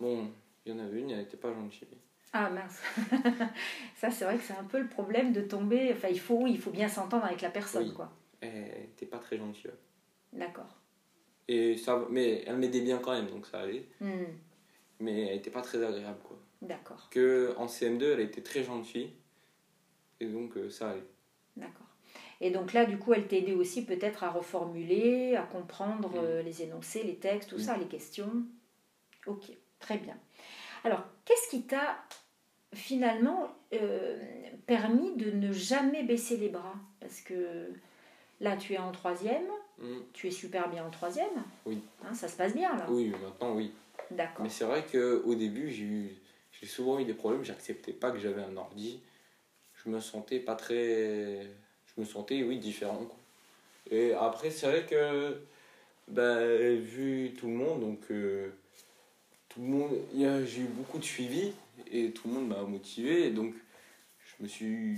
Bon, 0.00 0.28
il 0.66 0.72
y 0.72 0.74
en 0.74 0.80
avait 0.80 0.98
une, 1.00 1.10
elle 1.10 1.18
n'était 1.18 1.36
pas 1.36 1.52
gentille. 1.52 1.86
Ah 2.32 2.50
mince. 2.50 2.80
ça, 3.96 4.10
c'est 4.10 4.24
vrai 4.24 4.36
que 4.38 4.42
c'est 4.42 4.56
un 4.56 4.64
peu 4.64 4.80
le 4.80 4.88
problème 4.88 5.32
de 5.32 5.40
tomber. 5.40 5.92
Enfin, 5.92 6.08
il 6.08 6.18
faut, 6.18 6.48
il 6.48 6.58
faut 6.58 6.72
bien 6.72 6.88
s'entendre 6.88 7.24
avec 7.26 7.42
la 7.42 7.50
personne, 7.50 7.86
Oui. 7.86 7.94
quoi. 7.94 8.12
Elle 8.40 8.80
n'était 8.80 9.06
pas 9.06 9.18
très 9.18 9.36
gentille. 9.38 9.70
D'accord. 10.32 10.80
Et 11.46 11.76
ça, 11.76 12.04
mais 12.10 12.42
elle 12.44 12.56
m'aidait 12.56 12.80
bien 12.80 12.98
quand 12.98 13.12
même, 13.12 13.28
donc 13.28 13.46
ça 13.46 13.60
allait. 13.60 13.86
Hmm, 14.00 14.24
Mais 14.98 15.26
elle 15.28 15.36
n'était 15.36 15.50
pas 15.52 15.62
très 15.62 15.80
agréable, 15.84 16.18
quoi. 16.24 16.36
D'accord. 16.60 17.08
Que 17.10 17.54
en 17.56 17.66
CM2, 17.66 18.02
elle 18.14 18.20
était 18.20 18.42
très 18.42 18.64
gentille. 18.64 19.12
Et 20.24 20.28
donc 20.28 20.56
euh, 20.56 20.70
ça 20.70 20.90
allait. 20.90 21.04
D'accord. 21.56 21.86
Et 22.40 22.50
donc 22.50 22.72
là, 22.72 22.84
du 22.84 22.98
coup, 22.98 23.12
elle 23.12 23.26
t'a 23.26 23.36
aidé 23.36 23.52
aussi 23.52 23.84
peut-être 23.84 24.24
à 24.24 24.30
reformuler, 24.30 25.36
à 25.36 25.42
comprendre 25.42 26.12
euh, 26.16 26.42
les 26.42 26.62
énoncés, 26.62 27.02
les 27.02 27.16
textes, 27.16 27.50
tout 27.50 27.58
ça, 27.58 27.76
les 27.76 27.86
questions. 27.86 28.30
Ok, 29.26 29.52
très 29.78 29.98
bien. 29.98 30.16
Alors, 30.82 31.04
qu'est-ce 31.24 31.48
qui 31.48 31.62
t'a 31.62 31.96
finalement 32.74 33.48
euh, 33.72 34.18
permis 34.66 35.14
de 35.16 35.30
ne 35.30 35.52
jamais 35.52 36.02
baisser 36.02 36.36
les 36.36 36.48
bras? 36.48 36.74
Parce 37.00 37.20
que 37.20 37.70
là, 38.40 38.56
tu 38.56 38.74
es 38.74 38.78
en 38.78 38.92
troisième, 38.92 39.46
Mm. 39.78 39.98
tu 40.12 40.28
es 40.28 40.30
super 40.30 40.68
bien 40.70 40.86
en 40.86 40.90
troisième. 40.90 41.42
Oui. 41.66 41.80
Hein, 42.04 42.14
ça 42.14 42.28
se 42.28 42.36
passe 42.36 42.54
bien 42.54 42.76
là. 42.76 42.86
Oui, 42.88 43.08
maintenant 43.08 43.56
oui. 43.56 43.72
D'accord. 44.10 44.44
Mais 44.44 44.48
c'est 44.48 44.64
vrai 44.64 44.84
qu'au 44.90 45.34
début, 45.34 45.68
j'ai 45.70 46.66
souvent 46.66 47.00
eu 47.00 47.04
des 47.04 47.14
problèmes. 47.14 47.42
J'acceptais 47.44 47.92
pas 47.92 48.12
que 48.12 48.18
j'avais 48.18 48.42
un 48.42 48.56
ordi. 48.56 49.00
Je 49.84 49.90
me 49.90 50.00
sentais 50.00 50.40
pas 50.40 50.54
très. 50.56 51.42
Je 51.96 52.00
me 52.00 52.04
sentais, 52.06 52.42
oui, 52.42 52.58
différent. 52.58 53.06
Et 53.90 54.12
après, 54.14 54.50
c'est 54.50 54.66
vrai 54.68 54.86
que, 54.86 55.38
ben, 56.08 56.78
vu 56.80 57.34
tout 57.38 57.48
le 57.48 57.54
monde, 57.54 57.80
donc. 57.80 58.00
euh, 58.10 58.50
tout 59.48 59.60
le 59.60 59.66
monde. 59.68 59.92
J'ai 60.46 60.62
eu 60.62 60.66
beaucoup 60.66 60.98
de 60.98 61.04
suivi 61.04 61.52
et 61.90 62.10
tout 62.12 62.28
le 62.28 62.34
monde 62.34 62.48
m'a 62.48 62.62
motivé. 62.62 63.30
Donc, 63.30 63.54
je 64.38 64.42
me 64.42 64.48
suis 64.48 64.96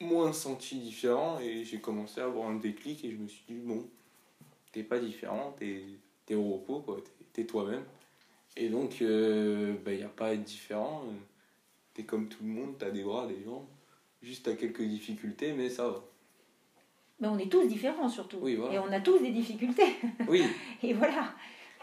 moins 0.00 0.32
senti 0.32 0.76
différent 0.78 1.38
et 1.40 1.64
j'ai 1.64 1.80
commencé 1.80 2.20
à 2.20 2.24
avoir 2.24 2.48
un 2.48 2.56
déclic 2.56 3.04
et 3.04 3.10
je 3.10 3.16
me 3.16 3.28
suis 3.28 3.44
dit, 3.48 3.54
bon, 3.54 3.86
t'es 4.72 4.82
pas 4.82 4.98
différent, 4.98 5.54
t'es 5.58 6.34
au 6.34 6.54
repos, 6.54 6.80
quoi. 6.80 6.98
T'es- 7.32 7.44
toi-même. 7.46 7.84
Et 8.56 8.68
donc, 8.68 9.00
il 9.00 9.78
n'y 9.86 10.02
a 10.02 10.08
pas 10.08 10.28
à 10.28 10.32
être 10.34 10.44
différent. 10.44 11.04
euh, 11.08 11.12
T'es 11.94 12.04
comme 12.04 12.28
tout 12.28 12.42
le 12.44 12.50
monde, 12.50 12.76
t'as 12.78 12.90
des 12.90 13.02
bras, 13.04 13.26
des 13.26 13.42
jambes. 13.44 13.66
Juste 14.24 14.46
t'as 14.46 14.54
quelques 14.54 14.82
difficultés, 14.82 15.52
mais 15.52 15.68
ça 15.68 15.86
va. 15.86 16.02
Mais 17.20 17.28
on 17.28 17.38
est 17.38 17.50
tous 17.50 17.66
différents 17.66 18.08
surtout. 18.08 18.38
Oui, 18.40 18.54
voilà. 18.56 18.74
Et 18.74 18.78
on 18.78 18.90
a 18.90 19.00
tous 19.00 19.18
des 19.18 19.30
difficultés. 19.30 19.96
Oui, 20.26 20.42
Et 20.82 20.94
voilà. 20.94 21.34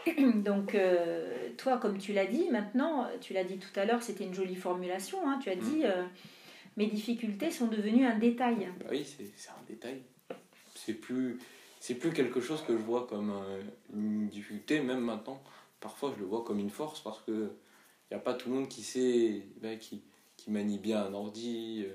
Donc, 0.34 0.74
euh, 0.74 1.50
toi, 1.56 1.78
comme 1.78 1.98
tu 1.98 2.12
l'as 2.12 2.26
dit, 2.26 2.48
maintenant, 2.50 3.06
tu 3.20 3.32
l'as 3.32 3.44
dit 3.44 3.58
tout 3.58 3.78
à 3.78 3.84
l'heure, 3.84 4.02
c'était 4.02 4.24
une 4.24 4.34
jolie 4.34 4.56
formulation. 4.56 5.18
hein, 5.28 5.38
tu 5.40 5.50
as 5.50 5.54
dit, 5.54 5.84
euh, 5.84 6.04
mes 6.76 6.88
difficultés 6.88 7.52
sont 7.52 7.68
devenues 7.68 8.04
un 8.04 8.18
détail. 8.18 8.68
Bah 8.80 8.86
oui, 8.90 9.04
c'est 9.04 9.50
un 9.50 9.62
détail. 9.68 10.02
C'est 10.74 10.94
plus, 10.94 11.38
plus 12.00 12.12
quelque 12.12 12.40
chose 12.40 12.62
que 12.62 12.76
je 12.76 12.82
vois 12.82 13.06
comme 13.06 13.30
euh, 13.30 13.62
une 13.94 14.26
difficulté, 14.26 14.80
même 14.80 15.00
maintenant. 15.00 15.40
Parfois, 15.78 16.12
je 16.16 16.20
le 16.20 16.26
vois 16.26 16.42
comme 16.42 16.58
une 16.58 16.70
force 16.70 17.00
parce 17.00 17.20
que 17.20 17.52
il 18.10 18.14
n'y 18.14 18.20
a 18.20 18.20
pas 18.20 18.34
tout 18.34 18.50
le 18.50 18.56
monde 18.56 18.68
qui 18.68 18.82
sait, 18.82 19.42
bah, 19.62 19.76
qui, 19.76 20.02
qui 20.36 20.50
manie 20.50 20.78
bien 20.78 21.04
un 21.06 21.14
ordi. 21.14 21.86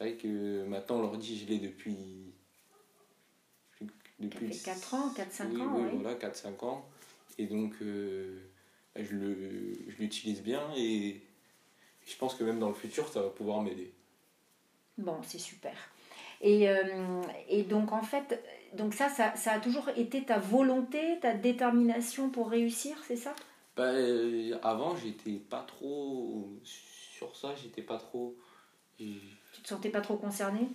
C'est 0.00 0.04
vrai 0.08 0.16
que 0.16 0.64
maintenant, 0.64 0.98
l'ordi, 1.00 1.38
je 1.38 1.46
l'ai 1.46 1.58
depuis. 1.60 2.32
Depuis 4.18 4.46
Ça 4.46 4.54
fait 4.54 4.58
4 4.58 4.94
ans, 4.94 5.10
4-5 5.10 5.46
oui, 5.48 5.60
ans, 5.60 5.72
oui, 5.74 5.82
oui. 5.92 6.02
voilà, 6.02 6.14
4-5 6.16 6.62
ans. 6.62 6.86
Et 7.38 7.46
donc, 7.46 7.74
euh, 7.82 8.38
bah, 8.94 9.02
je 9.04 9.16
le- 9.16 9.74
je 9.90 9.96
l'utilise 9.98 10.42
bien 10.42 10.62
et 10.76 11.22
je 12.06 12.16
pense 12.18 12.34
que 12.34 12.44
même 12.44 12.58
dans 12.60 12.68
le 12.68 12.74
futur, 12.74 13.08
ça 13.08 13.22
va 13.22 13.30
pouvoir 13.30 13.62
m'aider. 13.62 13.92
Bon, 14.98 15.16
c'est 15.22 15.38
super. 15.38 15.72
Et, 16.42 16.68
euh, 16.68 17.22
et 17.48 17.62
donc, 17.64 17.92
en 17.92 18.02
fait, 18.02 18.42
donc 18.74 18.94
ça, 18.94 19.08
ça, 19.08 19.34
ça 19.36 19.52
a 19.52 19.60
toujours 19.60 19.88
été 19.90 20.24
ta 20.24 20.38
volonté, 20.38 21.18
ta 21.20 21.34
détermination 21.34 22.30
pour 22.30 22.50
réussir, 22.50 22.96
c'est 23.06 23.16
ça? 23.16 23.34
Bah, 23.76 23.84
euh, 23.92 24.58
avant, 24.62 24.96
j'étais 24.96 25.38
pas 25.38 25.62
trop 25.62 26.48
sur 26.64 27.36
ça, 27.36 27.54
j'étais 27.54 27.82
pas 27.82 27.98
trop. 27.98 28.36
Tu 29.52 29.62
te 29.62 29.68
sentais 29.68 29.90
pas 29.90 30.00
trop 30.00 30.16
concerné? 30.16 30.68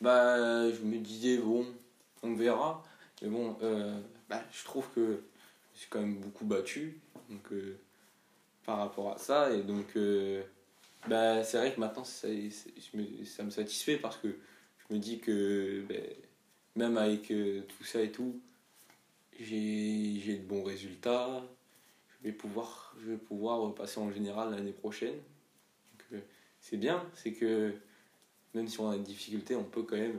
Bah, 0.00 0.70
je 0.70 0.80
me 0.82 0.98
disais, 0.98 1.38
bon, 1.38 1.66
on 2.22 2.34
verra. 2.34 2.82
Mais 3.22 3.28
bon, 3.28 3.56
euh, 3.62 3.98
bah, 4.28 4.42
je 4.52 4.64
trouve 4.64 4.88
que 4.94 5.22
je 5.74 5.80
suis 5.80 5.88
quand 5.88 6.00
même 6.00 6.16
beaucoup 6.18 6.44
battu 6.44 7.00
donc, 7.30 7.52
euh, 7.52 7.78
par 8.64 8.78
rapport 8.78 9.12
à 9.12 9.18
ça. 9.18 9.52
Et 9.52 9.62
donc, 9.62 9.96
euh, 9.96 10.42
bah, 11.08 11.42
c'est 11.44 11.58
vrai 11.58 11.72
que 11.74 11.80
maintenant, 11.80 12.04
ça, 12.04 12.28
ça 13.24 13.42
me 13.42 13.50
satisfait 13.50 13.96
parce 13.96 14.16
que 14.18 14.28
je 14.28 14.94
me 14.94 14.98
dis 14.98 15.18
que 15.18 15.84
bah, 15.88 15.94
même 16.74 16.98
avec 16.98 17.28
tout 17.28 17.84
ça 17.84 18.02
et 18.02 18.12
tout, 18.12 18.38
j'ai 19.38 20.38
de 20.38 20.46
bons 20.46 20.62
résultats. 20.62 21.42
Je 22.08 22.28
vais 22.28 22.32
pouvoir, 22.32 22.94
je 23.00 23.12
vais 23.12 23.16
pouvoir 23.16 23.74
passer 23.74 24.00
en 24.00 24.10
général 24.10 24.50
l'année 24.50 24.72
prochaine. 24.72 25.14
C'est 26.60 26.76
bien, 26.76 27.04
c'est 27.14 27.32
que 27.32 27.74
même 28.56 28.68
si 28.68 28.80
on 28.80 28.90
a 28.90 28.96
des 28.96 29.02
difficultés, 29.02 29.54
on 29.54 29.64
peut 29.64 29.82
quand 29.82 29.96
même 29.96 30.18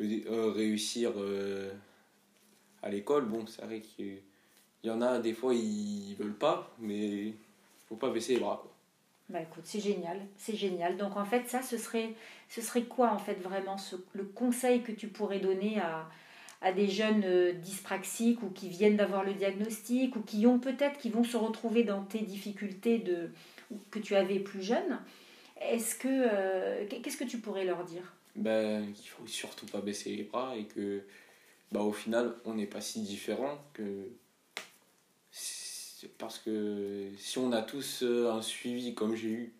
euh, 0.00 0.50
réussir 0.50 1.12
euh, 1.16 1.70
à 2.82 2.88
l'école. 2.88 3.26
Bon, 3.26 3.46
c'est 3.46 3.62
vrai 3.62 3.80
qu'il 3.80 4.22
y 4.82 4.90
en 4.90 5.02
a 5.02 5.18
des 5.18 5.34
fois, 5.34 5.54
ils 5.54 6.16
veulent 6.18 6.34
pas, 6.34 6.74
mais 6.78 7.26
il 7.26 7.34
faut 7.88 7.96
pas 7.96 8.10
baisser 8.10 8.34
les 8.34 8.40
bras. 8.40 8.64
Bah 9.28 9.40
écoute, 9.40 9.62
c'est 9.64 9.80
génial, 9.80 10.20
c'est 10.36 10.56
génial. 10.56 10.96
Donc 10.96 11.16
en 11.16 11.24
fait, 11.24 11.48
ça, 11.48 11.62
ce 11.62 11.76
serait, 11.76 12.14
ce 12.48 12.60
serait 12.60 12.84
quoi 12.84 13.12
en 13.12 13.18
fait 13.18 13.34
vraiment 13.34 13.76
le 14.14 14.24
conseil 14.24 14.82
que 14.82 14.92
tu 14.92 15.08
pourrais 15.08 15.38
donner 15.38 15.80
à, 15.80 16.72
des 16.72 16.88
jeunes 16.88 17.24
euh, 17.24 17.52
dyspraxiques 17.52 18.42
ou 18.42 18.50
qui 18.50 18.68
viennent 18.68 18.96
d'avoir 18.96 19.24
le 19.24 19.34
diagnostic 19.34 20.14
ou 20.16 20.20
qui 20.20 20.46
ont 20.46 20.58
peut-être, 20.58 20.98
qui 20.98 21.10
vont 21.10 21.24
se 21.24 21.36
retrouver 21.36 21.82
dans 21.82 22.02
tes 22.02 22.20
difficultés 22.20 23.02
que 23.90 23.98
tu 23.98 24.14
avais 24.14 24.38
plus 24.38 24.62
jeune 24.62 25.00
Est-ce 25.68 25.94
que, 25.96 26.08
euh, 26.08 26.86
qu'est-ce 26.88 27.16
que 27.16 27.24
tu 27.24 27.38
pourrais 27.38 27.64
leur 27.64 27.84
dire? 27.84 28.14
Ben, 28.34 28.84
il 28.88 29.08
faut 29.08 29.26
surtout 29.26 29.66
pas 29.66 29.80
baisser 29.80 30.16
les 30.16 30.24
bras 30.24 30.56
et 30.56 30.64
que 30.64 31.02
bah, 31.70 31.80
au 31.80 31.92
final, 31.92 32.34
on 32.44 32.54
n'est 32.54 32.66
pas 32.66 32.80
si 32.80 33.02
différents 33.02 33.58
que. 33.74 34.08
Parce 36.18 36.38
que 36.38 37.10
si 37.16 37.38
on 37.38 37.52
a 37.52 37.62
tous 37.62 38.02
euh, 38.02 38.30
un 38.32 38.42
suivi 38.42 38.94
comme 38.94 39.14
j'ai 39.14 39.28
eu, 39.28 39.54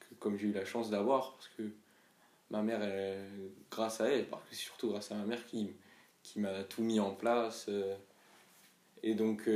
que- 0.00 0.14
comme 0.18 0.36
j'ai 0.36 0.48
eu 0.48 0.52
la 0.52 0.64
chance 0.64 0.90
d'avoir, 0.90 1.34
parce 1.34 1.48
que 1.56 1.62
ma 2.50 2.62
mère, 2.62 2.80
grâce 3.70 4.00
à 4.00 4.08
elle, 4.08 4.26
parce 4.28 4.42
surtout 4.50 4.88
grâce 4.90 5.12
à 5.12 5.14
ma 5.14 5.24
mère 5.24 5.46
qui, 5.46 5.70
qui 6.22 6.40
m'a 6.40 6.64
tout 6.64 6.82
mis 6.82 6.98
en 6.98 7.14
place. 7.14 7.66
euh, 7.68 7.94
et 9.02 9.14
donc, 9.14 9.48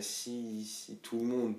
si, 0.00 0.64
si 0.64 0.96
tout 0.98 1.18
le 1.18 1.24
monde 1.24 1.56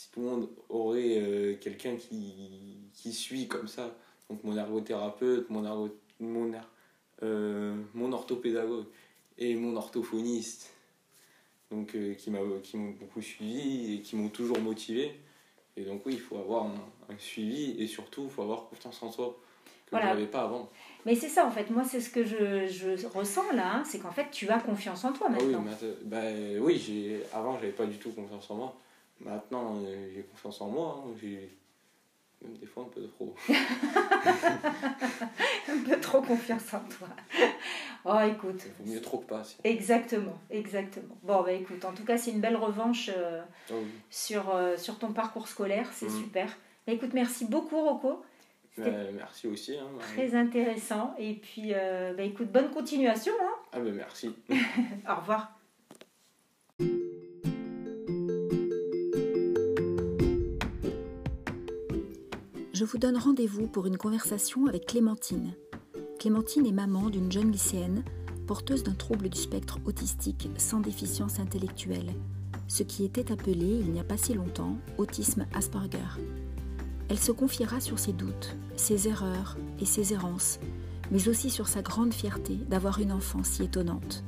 si 0.00 0.10
tout 0.12 0.20
le 0.20 0.26
monde 0.26 0.48
aurait 0.70 1.18
euh, 1.18 1.56
quelqu'un 1.60 1.96
qui, 1.96 2.78
qui 2.94 3.12
suit 3.12 3.48
comme 3.48 3.68
ça, 3.68 3.94
donc 4.30 4.42
mon 4.44 4.56
ergothérapeute, 4.56 5.50
mon, 5.50 5.62
ergo- 5.62 5.94
mon, 6.20 6.54
er- 6.54 6.60
euh, 7.22 7.74
mon 7.92 8.10
orthopédagogue 8.12 8.86
et 9.36 9.54
mon 9.56 9.76
orthophoniste, 9.76 10.72
donc 11.70 11.94
euh, 11.94 12.14
qui 12.14 12.30
m'ont 12.30 12.90
beaucoup 12.98 13.20
suivi 13.20 13.94
et 13.96 14.00
qui 14.00 14.16
m'ont 14.16 14.30
toujours 14.30 14.58
motivé. 14.60 15.20
Et 15.76 15.82
donc 15.84 16.06
oui, 16.06 16.14
il 16.14 16.20
faut 16.20 16.38
avoir 16.38 16.64
un, 16.64 16.74
un 17.10 17.18
suivi 17.18 17.76
et 17.82 17.86
surtout, 17.86 18.22
il 18.24 18.30
faut 18.30 18.42
avoir 18.42 18.70
confiance 18.70 19.02
en 19.02 19.12
soi, 19.12 19.38
que 19.84 19.90
Voilà. 19.90 20.06
je 20.06 20.10
n'avais 20.14 20.26
pas 20.30 20.44
avant. 20.44 20.70
Mais 21.04 21.14
c'est 21.14 21.28
ça 21.28 21.46
en 21.46 21.50
fait, 21.50 21.68
moi 21.68 21.84
c'est 21.84 22.00
ce 22.00 22.08
que 22.08 22.24
je, 22.24 22.66
je 22.68 23.06
ressens 23.06 23.52
là, 23.52 23.74
hein, 23.76 23.84
c'est 23.84 23.98
qu'en 23.98 24.12
fait 24.12 24.30
tu 24.30 24.48
as 24.48 24.60
confiance 24.60 25.04
en 25.04 25.12
toi 25.12 25.28
Ah 25.30 25.36
oui, 25.38 25.52
maintenant. 25.52 25.60
mainte- 25.62 26.04
bah, 26.04 26.22
oui 26.58 27.16
avant, 27.34 27.56
j'avais 27.60 27.72
pas 27.72 27.84
du 27.84 27.98
tout 27.98 28.12
confiance 28.12 28.50
en 28.50 28.54
moi. 28.54 28.74
Maintenant, 29.20 29.76
euh, 29.84 30.10
j'ai 30.14 30.22
confiance 30.22 30.60
en 30.60 30.68
moi. 30.68 31.04
hein. 31.06 31.10
J'ai 31.20 31.50
même 32.42 32.56
des 32.56 32.66
fois 32.66 32.84
un 32.84 32.88
peu 32.88 33.06
trop. 33.08 33.34
Un 35.68 35.78
peu 35.88 36.00
trop 36.00 36.22
confiance 36.22 36.72
en 36.74 36.80
toi. 36.80 37.08
Oh 38.04 38.18
écoute, 38.26 38.62
Il 38.64 38.72
vaut 38.86 38.92
mieux 38.94 39.00
trop 39.02 39.18
que 39.18 39.26
pas. 39.26 39.44
si. 39.44 39.56
Exactement, 39.64 40.38
exactement. 40.50 41.16
Bon, 41.22 41.42
bah 41.42 41.52
écoute, 41.52 41.84
en 41.84 41.92
tout 41.92 42.04
cas, 42.04 42.16
c'est 42.16 42.30
une 42.30 42.40
belle 42.40 42.56
revanche 42.56 43.10
euh, 43.14 43.42
Ah 43.70 43.74
oui. 43.74 43.86
sur, 44.08 44.54
euh, 44.54 44.76
sur 44.78 44.98
ton 44.98 45.12
parcours 45.12 45.48
scolaire, 45.48 45.88
c'est 45.92 46.06
Mhm. 46.08 46.18
super. 46.22 46.56
Bah, 46.86 46.92
écoute, 46.94 47.10
merci 47.12 47.44
beaucoup, 47.44 47.78
Rocco. 47.80 48.22
Bah, 48.78 48.86
merci 49.12 49.46
aussi. 49.48 49.76
hein, 49.76 49.86
très 49.98 50.34
intéressant. 50.34 51.14
Et 51.18 51.34
puis, 51.34 51.72
bah, 51.72 52.22
écoute, 52.22 52.50
bonne 52.50 52.70
continuation. 52.70 53.34
hein. 53.40 53.54
Ah 53.72 53.80
ben 53.80 53.94
merci. 53.94 54.34
Au 55.08 55.14
revoir. 55.16 55.52
Je 62.80 62.86
vous 62.86 62.96
donne 62.96 63.18
rendez-vous 63.18 63.66
pour 63.66 63.84
une 63.84 63.98
conversation 63.98 64.64
avec 64.64 64.86
Clémentine. 64.86 65.52
Clémentine 66.18 66.64
est 66.64 66.72
maman 66.72 67.10
d'une 67.10 67.30
jeune 67.30 67.52
lycéenne 67.52 68.02
porteuse 68.46 68.84
d'un 68.84 68.94
trouble 68.94 69.28
du 69.28 69.38
spectre 69.38 69.78
autistique 69.84 70.48
sans 70.56 70.80
déficience 70.80 71.40
intellectuelle, 71.40 72.14
ce 72.68 72.82
qui 72.82 73.04
était 73.04 73.32
appelé, 73.32 73.66
il 73.66 73.92
n'y 73.92 74.00
a 74.00 74.04
pas 74.04 74.16
si 74.16 74.32
longtemps, 74.32 74.78
autisme 74.96 75.44
Asperger. 75.52 76.22
Elle 77.10 77.18
se 77.18 77.32
confiera 77.32 77.80
sur 77.80 77.98
ses 77.98 78.14
doutes, 78.14 78.56
ses 78.76 79.08
erreurs 79.08 79.58
et 79.78 79.84
ses 79.84 80.14
errances, 80.14 80.58
mais 81.10 81.28
aussi 81.28 81.50
sur 81.50 81.68
sa 81.68 81.82
grande 81.82 82.14
fierté 82.14 82.54
d'avoir 82.70 82.98
une 82.98 83.12
enfant 83.12 83.44
si 83.44 83.64
étonnante. 83.64 84.24